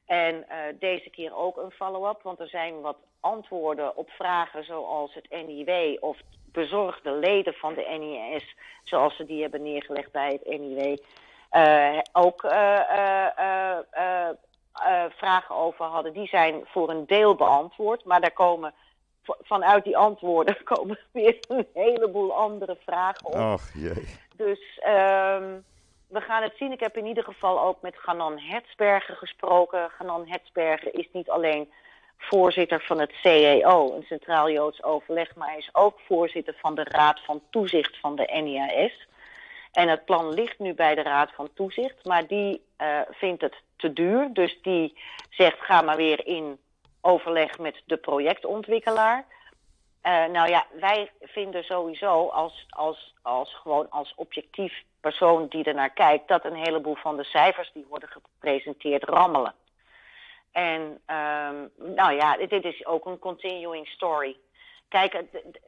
[0.06, 5.14] En eh, deze keer ook een follow-up, want er zijn wat antwoorden op vragen zoals
[5.14, 10.58] het NIW of bezorgde leden van de NIS, zoals ze die hebben neergelegd bij het
[10.58, 10.96] NIW,
[12.12, 12.40] ook
[15.16, 16.12] vragen over hadden.
[16.12, 18.74] Die zijn voor een deel beantwoord, maar daar komen
[19.42, 23.34] vanuit die antwoorden komen weer een heleboel andere vragen op.
[23.34, 24.18] Och jee.
[24.36, 25.58] Dus ehm,
[26.08, 26.72] we gaan het zien.
[26.72, 29.90] Ik heb in ieder geval ook met Ganan Hetsbergen gesproken.
[29.90, 31.68] Ganan Hetsbergen is niet alleen
[32.20, 36.84] voorzitter van het CEO, een Centraal Joods Overleg, maar hij is ook voorzitter van de
[36.84, 39.08] Raad van Toezicht van de NIAS.
[39.72, 43.54] En het plan ligt nu bij de Raad van Toezicht, maar die eh, vindt het
[43.76, 44.30] te duur.
[44.32, 44.98] Dus die
[45.30, 46.58] zegt: ga maar weer in
[47.00, 49.26] overleg met de projectontwikkelaar.
[50.00, 55.74] Eh, nou ja, wij vinden sowieso als, als, als gewoon als objectief persoon die er
[55.74, 59.54] naar kijkt, dat een heleboel van de cijfers die worden gepresenteerd rammelen.
[60.52, 64.36] En ehm, nou ja, dit, is ook een continuing story.
[64.88, 65.60] Kijk, het, het-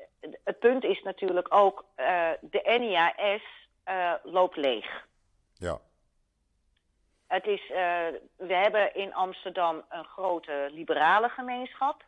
[0.44, 3.42] het punt is natuurlijk ook, eh, de NIAS
[3.84, 5.06] eh, loopt leeg.
[5.54, 5.78] Ja.
[7.32, 7.68] Het is,
[8.36, 12.04] we hebben in Amsterdam een grote liberale gemeenschap.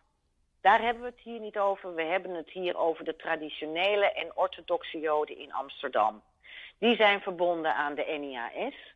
[0.60, 1.94] Daar hebben we het hier niet over.
[1.94, 6.22] We hebben het hier over de traditionele en orthodoxe Joden in Amsterdam.
[6.78, 8.94] Die zijn verbonden aan de NIAS.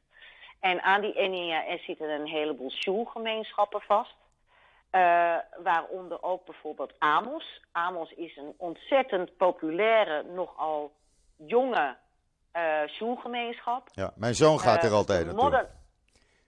[0.60, 4.16] En aan die NIAS zitten een heleboel sjoelgemeenschappen vast.
[4.92, 7.60] Uh, waaronder ook bijvoorbeeld Amos.
[7.72, 10.92] Amos is een ontzettend populaire, nogal
[11.36, 11.96] jonge
[12.52, 13.88] uh, sjoelgemeenschap.
[13.92, 15.42] Ja, mijn zoon gaat er altijd naartoe.
[15.42, 15.66] Modern,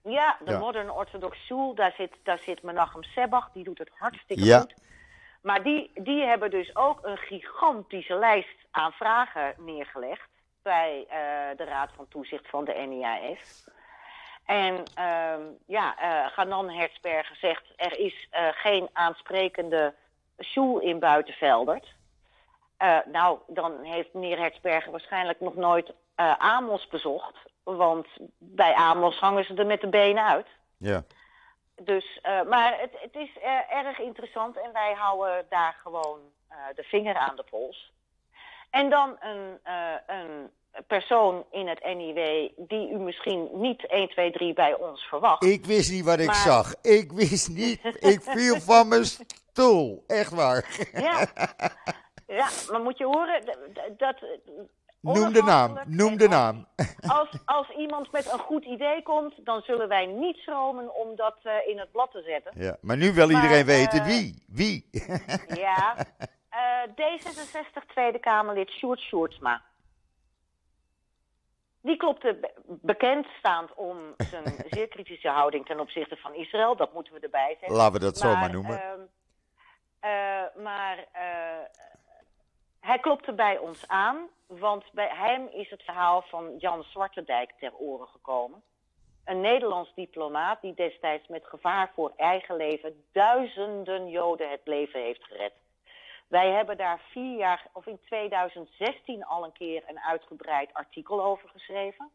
[0.03, 0.57] ja, de ja.
[0.57, 4.59] Modern Orthodox Sjoel, daar zit, daar zit Menachem Sebach, die doet het hartstikke ja.
[4.59, 4.73] goed.
[5.41, 10.29] Maar die, die hebben dus ook een gigantische lijst aan vragen neergelegd
[10.61, 11.05] bij
[11.57, 13.63] de Raad van Toezicht van de NIAS.
[14.45, 15.33] En uh,
[15.67, 19.93] ja, uh, Ganan Hertzberger zegt er is uh, geen aansprekende
[20.39, 21.93] sjoel in Buitenveldert.
[23.11, 25.93] Nou, dan heeft meneer Hertzberger waarschijnlijk nog nooit
[26.37, 27.35] Amos bezocht.
[27.63, 28.07] Want
[28.37, 30.47] bij Amos hangen ze er met de benen uit.
[30.77, 31.03] Ja.
[31.75, 33.37] Dus, maar het, het is
[33.69, 36.19] erg interessant en wij houden daar gewoon
[36.75, 37.91] de vinger aan de pols.
[38.69, 39.59] En dan een,
[40.07, 40.49] een
[40.87, 45.43] persoon in het NIW die u misschien niet 1, 2, 3 bij ons verwacht.
[45.43, 46.35] Ik wist niet wat ik maar...
[46.35, 46.75] zag.
[46.81, 47.79] Ik wist niet.
[47.99, 50.03] Ik viel van mijn stoel.
[50.07, 50.89] Echt waar.
[50.93, 51.27] Ja,
[52.37, 53.45] ja maar moet je horen
[53.97, 54.15] dat.
[55.01, 55.79] Noem de naam.
[55.85, 56.65] Noem de naam.
[57.19, 61.37] Als, als iemand met een goed idee komt, dan zullen wij niet schromen om dat
[61.43, 62.51] uh, in het blad te zetten.
[62.55, 64.43] Ja, maar nu wil iedereen maar, weten uh, wie.
[64.47, 64.89] Wie?
[65.67, 69.61] ja, uh, D66 Tweede Kamerlid Sjoerd Sjoerdsma.
[71.81, 76.75] Die klopte bekendstaand om zijn zeer kritische houding ten opzichte van Israël.
[76.75, 77.77] Dat moeten we erbij zeggen.
[77.77, 78.81] Laten we dat zo maar noemen.
[78.81, 81.90] Uh, uh, maar uh,
[82.81, 87.73] hij klopte bij ons aan, want bij hem is het verhaal van Jan Zwartendijk ter
[87.75, 88.61] oren gekomen.
[89.25, 95.23] Een Nederlands diplomaat die destijds met gevaar voor eigen leven duizenden Joden het leven heeft
[95.23, 95.53] gered.
[96.27, 101.49] Wij hebben daar vier jaar, of in 2016 al een keer een uitgebreid artikel over
[101.49, 102.09] geschreven.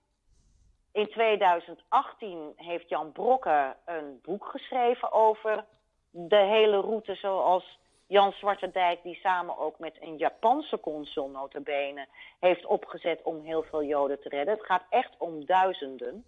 [0.92, 5.64] In 2018 heeft Jan Brokke een boek geschreven over
[6.10, 12.06] de hele route zoals Jan Zwartendijk, die samen ook met een Japanse consul notabene
[12.40, 14.54] heeft opgezet om heel veel Joden te redden.
[14.54, 16.24] Het gaat echt om duizenden.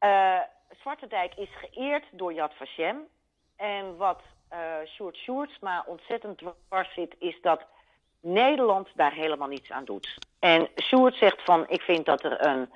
[0.00, 0.40] Uh,
[0.70, 3.08] Zwartendijk is geëerd door Yad Vashem.
[3.56, 4.20] En wat
[4.52, 4.74] uh,
[5.12, 6.38] Sjoerd maar ontzettend
[6.68, 7.66] dwars zit, is dat
[8.20, 10.18] Nederland daar helemaal niets aan doet.
[10.38, 12.70] En Sjoerd zegt van, ik vind dat er een,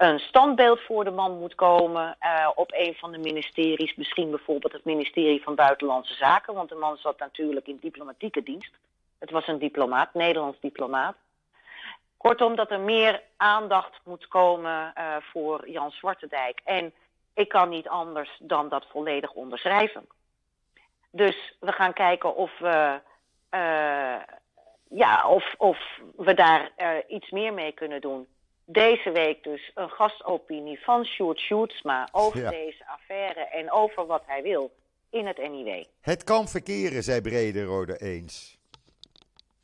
[0.00, 3.94] een standbeeld voor de man moet komen uh, op een van de ministeries.
[3.94, 8.72] Misschien bijvoorbeeld het ministerie van Buitenlandse Zaken, want de man zat natuurlijk in diplomatieke dienst.
[9.18, 11.16] Het was een diplomaat, Nederlands diplomaat.
[12.16, 16.60] Kortom, dat er meer aandacht moet komen uh, voor Jan Zwartendijk.
[16.64, 16.92] En
[17.34, 20.06] ik kan niet anders dan dat volledig onderschrijven.
[21.10, 23.00] Dus we gaan kijken of we,
[23.50, 24.16] uh,
[24.88, 25.78] ja, of, of
[26.16, 26.72] we daar
[27.08, 28.26] iets meer mee kunnen doen.
[28.72, 32.50] Deze week dus een gastopinie van Sjoerd Sjoerdsma over ja.
[32.50, 34.70] deze affaire en over wat hij wil
[35.10, 35.84] in het NIW.
[36.00, 38.58] Het kan verkeren, zei Brederode eens.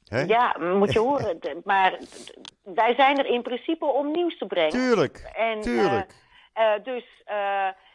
[0.04, 0.20] He?
[0.20, 1.40] Ja, moet je horen.
[1.64, 1.98] maar
[2.62, 4.70] wij zijn er in principe om nieuws te brengen.
[4.70, 6.14] Tuurlijk, en, tuurlijk.
[6.56, 7.22] Uh, dus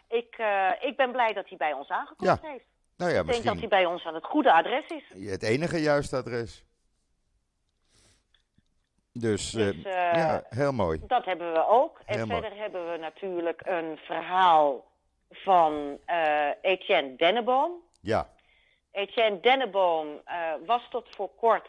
[0.07, 0.35] ik,
[0.79, 2.49] ik ben blij dat hij bij ons aangekomen ja.
[2.49, 2.65] heeft.
[2.97, 5.29] Nou ja, ik denk dat hij bij ons aan het goede adres is.
[5.29, 6.63] Het enige juiste adres.
[9.13, 10.99] Dus, dus uh, ja, heel mooi.
[11.07, 12.01] Dat hebben we ook.
[12.05, 12.61] En verder mooi.
[12.61, 14.85] hebben we natuurlijk een verhaal
[15.29, 17.71] van uh, Etienne Denneboom.
[18.01, 18.29] Ja.
[18.91, 21.67] Etienne Denneboom uh, was tot voor kort,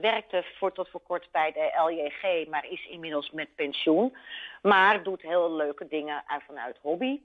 [0.00, 4.16] werkte voor tot voor kort bij de LJG, maar is inmiddels met pensioen.
[4.62, 7.20] Maar doet heel leuke dingen vanuit hobby.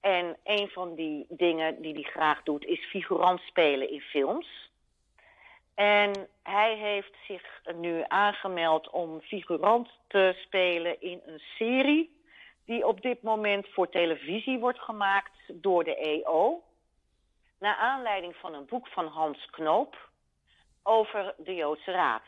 [0.00, 4.67] En een van die dingen die hij graag doet is figurant spelen in films.
[5.78, 12.22] En hij heeft zich nu aangemeld om figurant te spelen in een serie
[12.64, 16.62] die op dit moment voor televisie wordt gemaakt door de EO.
[17.58, 20.08] Naar aanleiding van een boek van Hans Knoop
[20.82, 22.22] over de Joodse Raad.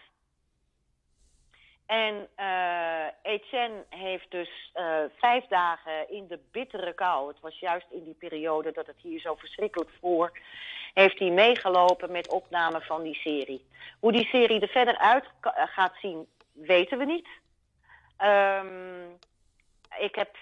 [1.86, 7.86] En uh, Etienne heeft dus uh, vijf dagen in de bittere kou, het was juist
[7.90, 10.38] in die periode dat het hier zo verschrikkelijk voor,
[10.94, 13.64] heeft hij meegelopen met opname van die serie.
[14.00, 15.24] Hoe die serie er verder uit
[15.54, 17.28] gaat zien, weten we niet.
[18.22, 19.18] Um,
[19.98, 20.36] ik heb,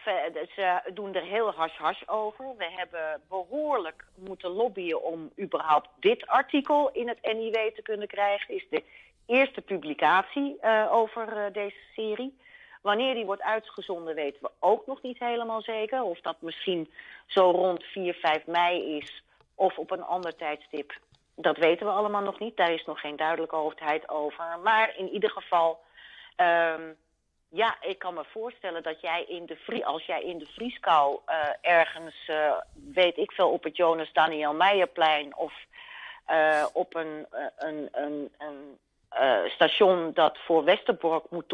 [0.54, 2.44] ze doen er heel hash-hash over.
[2.56, 8.54] We hebben behoorlijk moeten lobbyen om überhaupt dit artikel in het NIW te kunnen krijgen.
[8.54, 8.82] Is de
[9.26, 12.38] eerste publicatie uh, over deze serie.
[12.82, 16.02] Wanneer die wordt uitgezonden weten we ook nog niet helemaal zeker.
[16.02, 16.90] Of dat misschien
[17.26, 19.22] zo rond 4, 5 mei is
[19.58, 20.92] of op een ander tijdstip.
[21.34, 22.56] Dat weten we allemaal nog niet.
[22.56, 24.58] Daar is nog geen duidelijkheid over.
[24.62, 25.80] Maar in ieder geval,
[26.36, 26.96] um,
[27.48, 31.18] ja, ik kan me voorstellen dat jij in de vrie, als jij in de Vrieskou
[31.28, 32.52] uh, ergens, uh,
[32.92, 35.52] weet ik veel, op het Jonas Daniel Meijerplein of
[36.30, 38.78] uh, op een, een, een, een
[39.50, 41.48] station dat voor Westerbork moet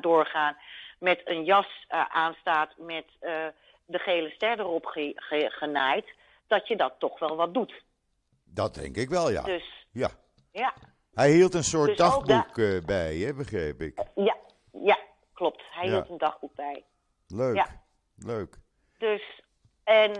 [0.00, 0.56] doorgaan,
[0.98, 3.04] met een jas aanstaat met
[3.86, 6.06] de gele ster erop ge, ge, genaaid,
[6.50, 7.82] dat je dat toch wel wat doet.
[8.44, 9.42] Dat denk ik wel, ja.
[9.42, 10.10] Dus, ja.
[10.52, 10.74] ja.
[11.14, 14.04] Hij hield een soort dus dagboek da bij, hè, begreep ik.
[14.14, 14.36] Ja,
[14.72, 14.98] ja,
[15.32, 15.62] klopt.
[15.70, 15.92] Hij ja.
[15.92, 16.84] hield een dagboek bij.
[17.26, 17.66] Leuk, ja.
[18.16, 18.58] leuk.
[18.98, 19.42] Dus,
[19.84, 20.10] en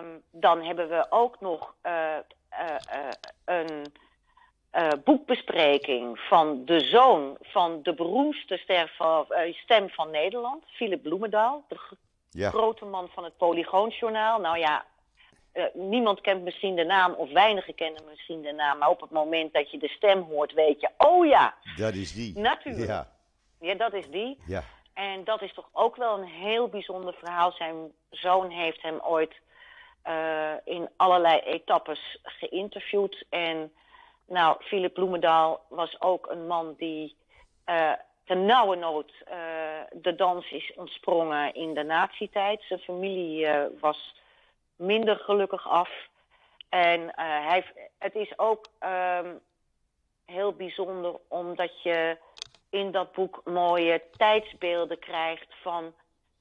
[0.00, 2.16] um, dan hebben we ook nog uh,
[2.50, 2.76] uh,
[3.48, 3.64] uh,
[4.74, 11.64] een boekbespreking van de zoon van de beroemdste van, stem van Nederland, Philip Bloemendaal.
[11.68, 11.76] De
[12.30, 12.50] ja.
[12.50, 14.40] grote man van het Polygoonjournaal.
[14.40, 14.84] Nou ja,
[15.72, 18.78] niemand kent misschien de naam, of weinigen kennen misschien de naam.
[18.78, 21.54] Maar op het moment dat je de stem hoort, weet je, oh ja.
[21.76, 22.38] Dat is die.
[22.38, 22.88] Natuurlijk.
[22.88, 23.12] Ja.
[23.60, 24.38] Ja, dat is die.
[24.46, 24.64] Ja.
[24.94, 27.52] En dat is toch ook wel een heel bijzonder verhaal.
[27.52, 29.34] Zijn zoon heeft hem ooit
[30.08, 33.24] uh, in allerlei etappes geïnterviewd.
[33.28, 33.72] En
[34.26, 37.16] nou, Philip Bloemendaal was ook een man die
[37.66, 37.92] uh,
[38.24, 39.34] ten nauwe nood uh,
[39.92, 42.62] de dans is ontsprongen in de nazi-tijd.
[42.62, 43.48] Zijn familie
[43.80, 44.14] was
[44.76, 45.90] minder gelukkig af.
[46.68, 47.64] En hij,
[47.98, 49.40] het is ook um,
[50.24, 52.16] heel bijzonder omdat je
[52.70, 55.94] in dat boek mooie tijdsbeelden krijgt van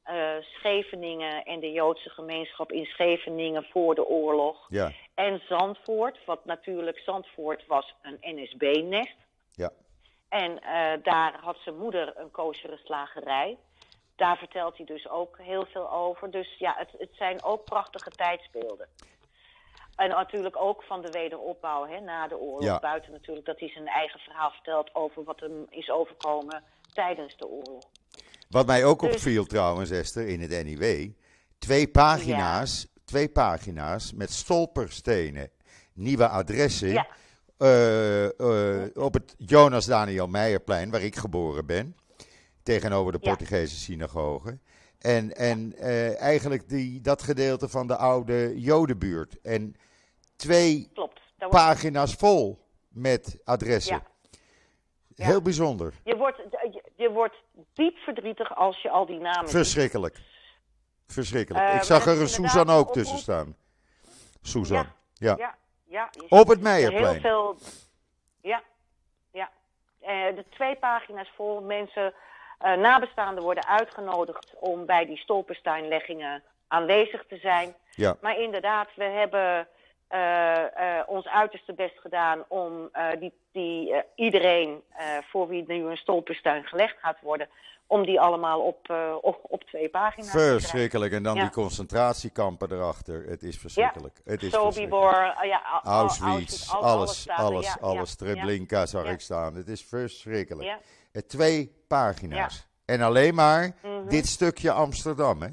[0.10, 4.66] uh, Scheveningen en de Joodse gemeenschap in Scheveningen voor de oorlog.
[4.70, 4.92] Ja.
[5.14, 9.16] En Zandvoort, wat natuurlijk Zandvoort was een NSB-nest.
[9.52, 9.72] Ja.
[10.30, 13.58] En uh, daar had zijn moeder een koosjere slagerij.
[14.16, 16.32] Daar vertelt hij dus ook heel veel over.
[16.32, 18.88] Dus ja, het, het zijn ook prachtige tijdsbeelden.
[19.96, 22.64] En natuurlijk ook van de wederopbouw hè, na de oorlog.
[22.64, 22.80] Ja.
[22.80, 27.48] Buiten natuurlijk dat hij zijn eigen verhaal vertelt over wat hem is overkomen tijdens de
[27.48, 27.84] oorlog.
[28.50, 31.12] Wat mij ook Dus- opviel trouwens, Esther, in het NIW.
[31.58, 35.50] Twee pagina's, twee pagina's met stolperstenen.
[35.94, 36.90] Nieuwe adressen.
[36.90, 37.08] Ja.
[37.58, 41.96] eh, eh, op het Jonas Daniel Meijerplein, waar ik geboren ben.
[42.64, 43.30] Tegenover de Ja.
[43.30, 44.60] Portugese synagoge.
[45.00, 49.42] En, en eh, eigenlijk die, dat gedeelte van de oude Jodenbuurt.
[49.42, 49.76] En
[50.36, 51.22] twee Klopt.
[51.38, 52.60] Wordt- pagina's vol
[52.90, 53.96] met adressen.
[53.96, 54.04] Ja.
[55.16, 55.26] Ja.
[55.26, 55.94] Heel bijzonder.
[56.04, 56.42] je, wordt,
[56.96, 57.36] je, wordt
[57.74, 59.50] diep verdrietig als je al die namen.
[59.50, 60.18] Verschrikkelijk.
[61.08, 61.66] Verschrikkelijk.
[61.66, 63.56] Eh, ik zag er een Susan ook tussen staan.
[64.42, 64.86] Susan.
[65.14, 65.36] Ja.
[65.38, 66.10] Ja, ja.
[66.30, 67.22] Op het er Meijerplein.
[67.22, 67.58] Heel veel.
[68.42, 68.64] Ja,
[69.32, 69.50] ja.
[70.00, 72.14] Eh, de twee pagina's vol mensen,
[72.64, 77.76] eh, nabestaanden worden uitgenodigd om bij die stolpersteinleggingen aanwezig te zijn.
[77.96, 78.16] Ja.
[78.22, 79.68] Maar inderdaad, we hebben
[80.08, 84.84] eh, eh, ons uiterste best gedaan om die, die, iedereen
[85.30, 87.50] voor wie nu een stolperstein gelegd gaat worden,
[87.94, 90.60] om die allemaal op, eh, op, op twee pagina's te krijgen.
[90.60, 91.14] Verschrikkelijk.
[91.14, 91.42] En dan Ja.
[91.42, 93.26] die concentratiekampen erachter.
[93.28, 94.22] Het is verschrikkelijk.
[94.24, 94.72] Het is Sobibor,
[95.14, 95.40] verschrikkelijk.
[95.44, 98.10] eh, ja, Au- Au- Auschwitz, al- alles, alles, ja, alles.
[98.10, 99.12] ja, Treblinka zag Ja.
[99.12, 99.56] ik staan.
[99.56, 100.68] Het is verschrikkelijk.
[100.68, 100.80] Ja.
[101.12, 102.68] Het twee pagina's.
[102.86, 104.08] En alleen maar Mhm.
[104.08, 105.48] dit stukje Amsterdam, hè?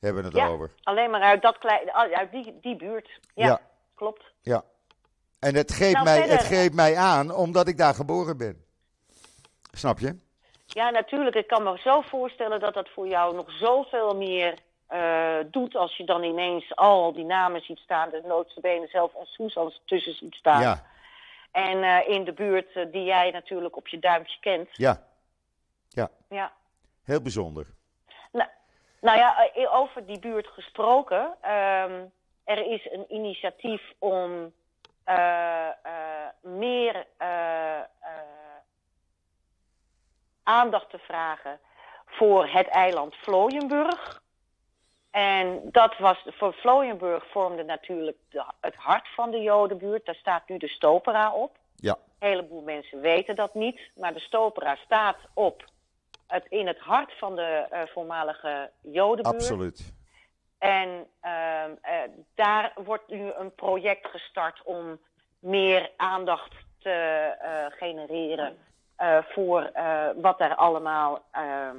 [0.00, 0.70] Hebben we het Ja, over.
[0.82, 3.20] alleen maar uit, dat klein, uit die, die buurt.
[3.34, 3.60] Ja, Ja.
[3.94, 4.22] klopt.
[4.40, 4.64] Ja.
[5.38, 8.64] En het greep, Nou, mij, verder- het greep mij aan omdat ik daar geboren ben.
[9.72, 10.16] Snap je?
[10.74, 11.36] Ja, natuurlijk.
[11.36, 14.54] Ik kan me zo voorstellen dat dat voor jou nog zoveel meer
[14.86, 18.10] eh, doet als je dan ineens al die namen ziet staan.
[18.10, 20.60] De noodstebenen zelf en Susan tussen ziet staan.
[20.60, 20.84] Ja,
[21.52, 24.68] En eh, in de buurt eh, die jij natuurlijk op je duimpje kent.
[25.88, 26.10] ja.
[26.28, 26.52] Ja.
[27.04, 27.66] Heel bijzonder.
[28.32, 28.48] Nou,
[29.00, 31.34] nou ja, over die buurt gesproken.
[31.40, 32.04] ehm,
[32.44, 34.52] er is een initiatief om
[36.40, 37.06] meer
[40.48, 41.58] aandacht te vragen
[42.06, 44.20] voor het eiland Vlooienburg.
[45.10, 50.06] En dat was, voor Vlooienburg vormde natuurlijk de- het hart van de Jodenbuurt.
[50.06, 51.56] Daar staat nu de Stopera op.
[51.76, 55.64] Ja, Een heleboel mensen weten dat niet, maar de Stopera staat op
[56.26, 59.34] het, in het hart van de eh, voormalige Jodenbuurt.
[59.34, 59.92] absoluut.
[60.58, 61.94] En ehm, eh,
[62.34, 65.00] daar wordt nu een project gestart om
[65.38, 68.58] meer aandacht te eh, genereren
[69.28, 71.76] voor eh, wat er allemaal ehm,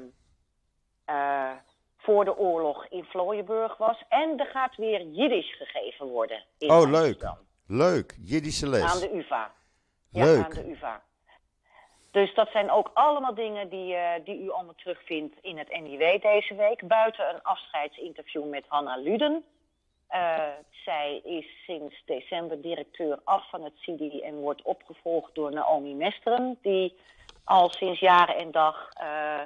[1.05, 1.51] eh,
[1.97, 4.03] voor de oorlog in Vlooienburg was.
[4.09, 6.93] En er gaat weer Jiddisch gegeven worden in Oh, leuk.
[6.95, 7.37] Amsterdam.
[7.67, 8.15] Leuk.
[8.21, 8.93] Jiddische les.
[8.93, 9.51] Aan de UvA.
[10.09, 10.43] Ja, Leuk.
[10.43, 11.01] aan de UvA.
[12.11, 16.21] Dus dat zijn ook allemaal dingen die, eh, die u allemaal terugvindt in het NIW
[16.21, 16.87] deze week.
[16.87, 19.43] Buiten een afscheidsinterview met Hanna Luden.
[20.11, 25.93] Uh, zij is sinds december directeur af van het CIDI en wordt opgevolgd door Naomi
[25.95, 26.97] Mesteren, die
[27.43, 29.41] al sinds jaren en dag uh,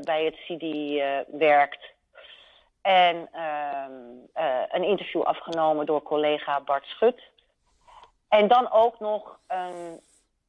[0.00, 1.92] bij het CIDI werkt.
[2.82, 3.92] En ehm,
[4.68, 7.22] een interview afgenomen door collega Bart Schut.
[8.28, 10.00] En dan ook nog een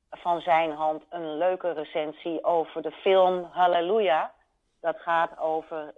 [0.10, 4.34] van zijn hand een leuke recensie over de film Halleluja.
[4.82, 5.93] Dat gaat over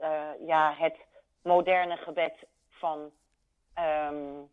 [0.46, 0.96] ja, het
[1.42, 2.34] moderne gebed
[2.70, 3.12] van.
[3.80, 4.50] Um,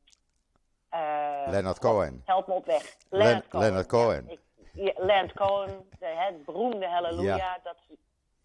[0.95, 2.23] uh, Leonard Cohen.
[2.25, 2.97] Help me op weg.
[3.09, 3.65] Leonard Cohen.
[3.65, 4.27] Leonard Cohen.
[4.73, 7.37] Ja, ik, Leonard Cohen, de, het beroemde Halleluja.
[7.37, 7.59] Ja.
[7.63, 7.99] Dat, ik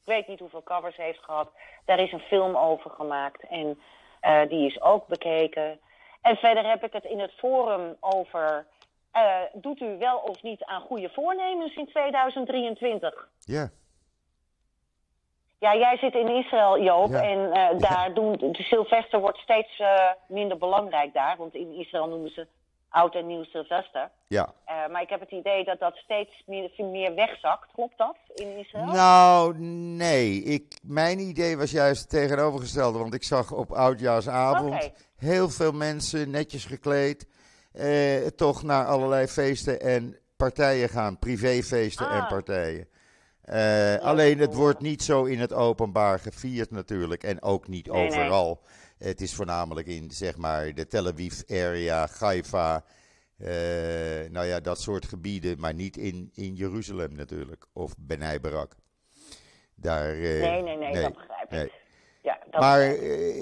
[0.04, 1.52] weet niet hoeveel covers heeft gehad.
[1.86, 3.80] Daar is een film over gemaakt en
[4.22, 5.80] uh, die is ook bekeken.
[6.22, 8.66] En verder heb ik het in het forum over
[9.16, 13.30] uh, doet u wel of niet aan goede voornemens in 2023?
[13.40, 13.70] Ja.
[15.60, 19.88] Ja, jij zit in Israël, Joop, en uh, daar doen, de Sylvester wordt steeds uh,
[20.28, 22.48] minder belangrijk daar, want in Israël noemen ze
[22.90, 24.10] oud en nieuw Sylvester.
[24.28, 24.54] Ja.
[24.92, 27.72] maar ik heb het idee dat dat steeds meer, meer wegzakt.
[27.74, 28.86] Klopt dat in Israël?
[28.86, 30.44] Nou, nee.
[30.44, 34.94] Ik, mijn idee was juist het tegenovergestelde, want ik zag op oudjaarsavond okay.
[35.18, 37.28] heel veel mensen netjes gekleed
[37.74, 41.20] eh, toch naar allerlei feesten en partijen gaan.
[41.20, 42.18] Privéfeesten ah.
[42.18, 42.88] en partijen.
[43.54, 47.24] Uh, alleen het wordt niet zo in het openbaar gevierd natuurlijk.
[47.24, 48.62] En ook niet nee, overal.
[48.98, 49.10] Nee.
[49.10, 52.84] Het is voornamelijk in zeg maar de Tel Aviv area, Haifa.
[53.38, 53.48] Uh,
[54.30, 55.60] nou ja, dat soort gebieden.
[55.60, 57.66] Maar niet in, in Jeruzalem natuurlijk.
[57.74, 58.76] Of Benai Barak.
[59.76, 61.74] Daar, uh, nee, nee, nee, dat begrijp ik.
[62.22, 62.80] Ja, dat maar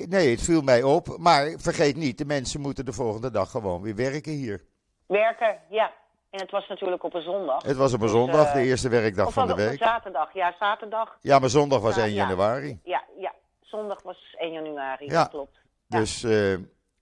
[0.08, 1.18] nee, het viel mij op.
[1.18, 4.66] Maar vergeet niet, de mensen moeten de volgende dag gewoon weer werken hier.
[5.08, 5.93] Werken, ja.
[6.30, 7.63] En het was natuurlijk op een zondag.
[7.63, 9.82] Het was op een zondag, dus, uh, de eerste werkdag van de week.
[9.82, 11.17] Of zaterdag, ja, zaterdag.
[11.21, 12.80] Ja, maar zondag was 1 januari.
[12.84, 15.11] Ja, ja, zondag was 1 januari, ja.
[15.11, 15.59] dat klopt.
[15.88, 15.99] Ja.
[15.99, 16.57] Dus, uh,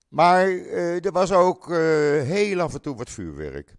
[0.10, 0.48] maar
[1.04, 1.68] er was ook
[2.24, 3.76] heel af en toe wat vuurwerk.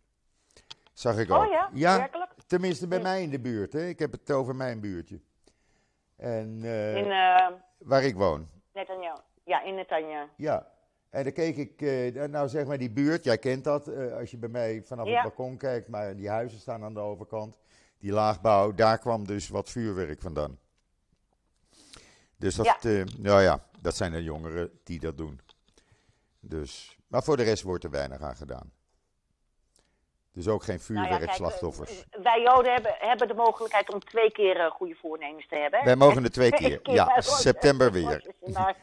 [0.92, 1.44] Zag ik ook.
[1.44, 2.30] Oh ja, ja werkelijk?
[2.46, 3.86] Tenminste bij mij in de buurt, hè.
[3.86, 5.20] Ik heb het over mijn buurtje.
[6.16, 7.08] En, in,
[7.78, 8.48] Waar ik woon.
[8.72, 9.20] Netanya.
[9.44, 10.28] Ja, in Netanya.
[10.36, 10.66] Ja.
[11.10, 14.30] En dan keek ik, uh, nou zeg maar die buurt, jij kent dat, uh, als
[14.30, 15.12] je bij mij vanaf ja.
[15.12, 17.56] het balkon kijkt, maar die huizen staan aan de overkant.
[17.98, 20.58] Die laagbouw, daar kwam dus wat vuurwerk vandaan.
[22.36, 22.78] Dus dat, ja.
[22.82, 25.40] Uh, nou ja, dat zijn de jongeren die dat doen.
[26.40, 28.72] Dus, maar voor de rest wordt er weinig aan gedaan.
[30.32, 31.90] Dus ook geen vuurwerkslachtoffers.
[31.90, 35.56] Nou ja, wij Joden hebben, hebben de mogelijkheid om twee keer uh, goede voornemens te
[35.56, 35.84] hebben.
[35.84, 36.80] Wij mogen er twee keer.
[36.82, 38.34] Ja, september weer.
[38.44, 38.76] Ja,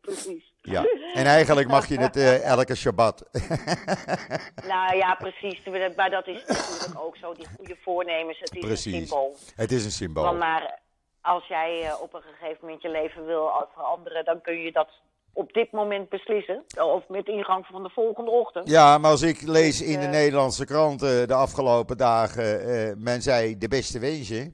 [0.00, 0.51] precies.
[0.62, 0.84] Ja,
[1.14, 3.28] en eigenlijk mag je het uh, elke Shabbat.
[4.72, 5.60] nou ja, precies.
[5.96, 8.38] Maar dat is natuurlijk ook zo, die goede voornemens.
[8.38, 8.92] Het is precies.
[8.92, 9.36] een symbool.
[9.56, 10.34] Het is een symbool.
[10.34, 10.80] maar
[11.20, 14.88] als jij uh, op een gegeven moment je leven wil veranderen, dan kun je dat
[15.32, 16.64] op dit moment beslissen.
[16.78, 18.68] Of met ingang van de volgende ochtend.
[18.68, 22.92] Ja, maar als ik lees dus, in de uh, Nederlandse kranten de afgelopen dagen, uh,
[22.96, 24.52] men zei de beste wensje.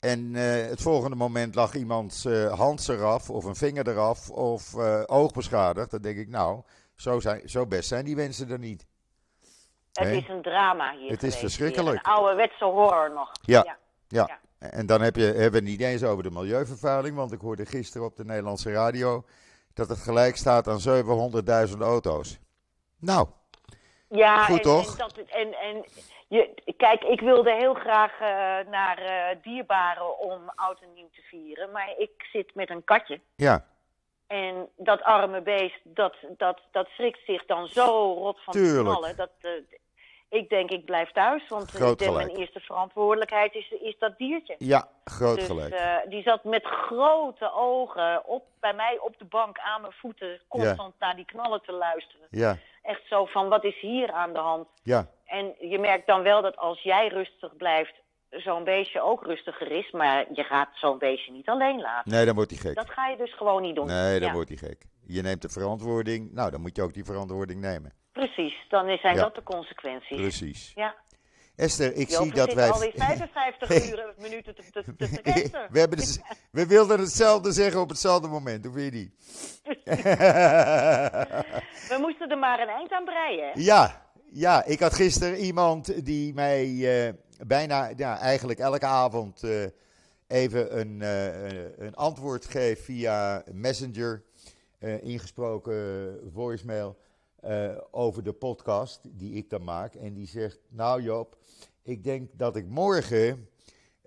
[0.00, 4.74] En uh, het volgende moment lag iemands hand eraf, of een vinger eraf, of
[5.06, 5.90] oog beschadigd.
[5.90, 6.62] Dan denk ik, nou,
[6.96, 8.86] zo, zijn, zo best zijn die wensen er niet.
[9.92, 10.16] Het He?
[10.16, 11.10] is een drama hier.
[11.10, 12.04] Het is verschrikkelijk.
[12.04, 12.12] Hier.
[12.12, 13.30] Een ouderwetse horror nog.
[13.42, 13.78] Ja, ja.
[14.08, 14.26] ja.
[14.26, 14.70] ja.
[14.70, 17.66] En dan heb je, hebben we het niet eens over de milieuvervuiling, want ik hoorde
[17.66, 19.24] gisteren op de Nederlandse radio
[19.74, 20.80] dat het gelijk staat aan
[21.68, 22.38] 700.000 auto's.
[23.00, 23.28] Nou,
[24.08, 24.90] ja, goed en, toch?
[24.90, 25.84] En, dat, en, en
[26.28, 31.22] je, kijk, ik wilde heel graag uh, naar uh, dierbaren om oud en nieuw te
[31.22, 33.20] vieren, maar ik zit met een katje.
[33.36, 33.64] Ja.
[34.26, 38.76] En dat arme beest, dat, dat, dat schrikt zich dan zo rot van Tuurlijk.
[38.76, 39.16] de knallen.
[39.16, 39.50] Dat, uh,
[40.28, 44.54] ik denk, ik blijf thuis, want groot denk, mijn eerste verantwoordelijkheid is, is dat diertje.
[44.58, 45.74] Ja, groot dus, gelijk.
[45.74, 50.40] Uh, die zat met grote ogen op, bij mij op de bank aan mijn voeten,
[50.48, 51.06] constant ja.
[51.06, 52.26] naar die knallen te luisteren.
[52.30, 52.58] Ja.
[52.82, 54.68] Echt zo van, wat is hier aan de hand?
[54.82, 55.06] Ja.
[55.24, 57.94] En je merkt dan wel dat als jij rustig blijft,
[58.30, 59.90] zo'n beestje ook rustiger is.
[59.90, 62.12] Maar je gaat zo'n beestje niet alleen laten.
[62.12, 62.74] Nee, dan wordt hij gek.
[62.74, 63.86] Dat ga je dus gewoon niet doen.
[63.86, 64.34] Nee, dan ja.
[64.34, 64.82] wordt hij gek.
[65.06, 66.32] Je neemt de verantwoording.
[66.32, 67.92] Nou, dan moet je ook die verantwoording nemen.
[68.18, 69.22] Precies, dan zijn ja.
[69.22, 70.20] dat de consequenties.
[70.20, 70.72] Precies.
[70.74, 70.94] Ja.
[71.56, 72.70] Esther, ik Joop, zie dat wij.
[72.70, 72.92] alweer
[73.28, 75.08] 55 uur minuten te, te, te
[75.70, 76.18] we, hebben dus,
[76.50, 79.12] we wilden hetzelfde zeggen op hetzelfde moment, hoe vind je die?
[81.92, 83.44] we moesten er maar een eind aan breien.
[83.44, 83.52] Hè?
[83.54, 87.12] Ja, ja, ik had gisteren iemand die mij uh,
[87.46, 89.64] bijna, ja, eigenlijk elke avond uh,
[90.28, 94.22] even een, uh, een antwoord geeft via Messenger,
[95.00, 96.96] ingesproken voicemail
[97.40, 99.94] eh, over de podcast die ik dan maak.
[99.94, 101.36] En die zegt, nou Joop,
[101.82, 103.48] ik denk dat ik morgen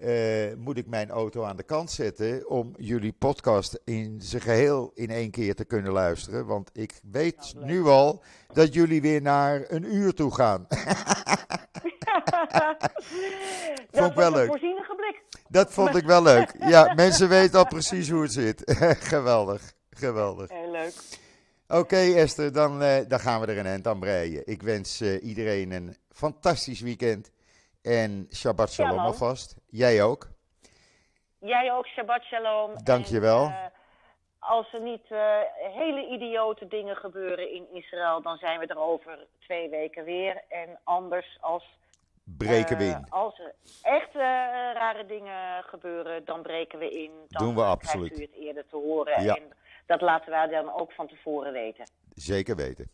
[0.02, 4.92] eh, moet ik mijn auto aan de kant zetten om jullie podcast in zijn geheel
[4.94, 6.46] in één keer te kunnen luisteren.
[6.46, 8.24] Want ik weet Nou, nu al
[8.54, 10.68] dat jullie weer naar een uur toe gaan.
[13.92, 14.60] dat ik wel leuk.
[14.60, 15.24] blik.
[15.50, 16.56] Dat vond ik wel leuk.
[16.60, 18.64] Ja, mensen weten al precies hoe het zit.
[19.14, 20.50] geweldig, geweldig.
[20.50, 20.94] Heel leuk.
[21.74, 24.47] Oké Esther, dan, eh, dan gaan we er een eind aan breien.
[24.47, 27.32] Ik wens eh, iedereen een fantastisch weekend.
[27.82, 29.55] En Shabbat Shalom alvast.
[29.69, 30.28] Jij ook.
[31.39, 32.84] Jij ook, Shabbat Shalom.
[32.84, 33.43] Dankjewel.
[33.43, 33.65] En, eh,
[34.39, 35.38] als er niet eh,
[35.74, 40.43] hele idiote dingen gebeuren in Israël, dan zijn we er over twee weken weer.
[40.49, 41.80] En anders, als,
[42.38, 43.05] Breken we in.
[43.09, 44.13] als er echt
[44.74, 47.11] rare dingen gebeuren, dan breken we in.
[47.28, 48.13] Dan Doen we absoluut.
[48.13, 49.24] krijgt u het eerder te horen.
[49.24, 49.36] Ja.
[49.36, 49.43] En
[49.86, 51.86] dat laten wij dan ook van tevoren weten.
[52.14, 52.90] Zeker weten.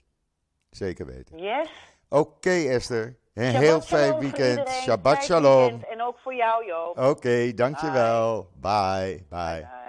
[0.70, 1.38] Zeker weten.
[1.38, 1.70] Yes?
[2.10, 4.58] Oké Esther, een Shabbat heel fijn weekend.
[4.58, 4.82] iedereen.
[4.82, 5.60] Shabbat Fijn shalom.
[5.70, 5.88] weekend.
[5.92, 6.98] En ook voor jou, Joop.
[7.00, 8.50] Oké, dankjewel.
[8.62, 9.26] Bye.
[9.30, 9.48] Bye.
[9.62, 9.86] Bye.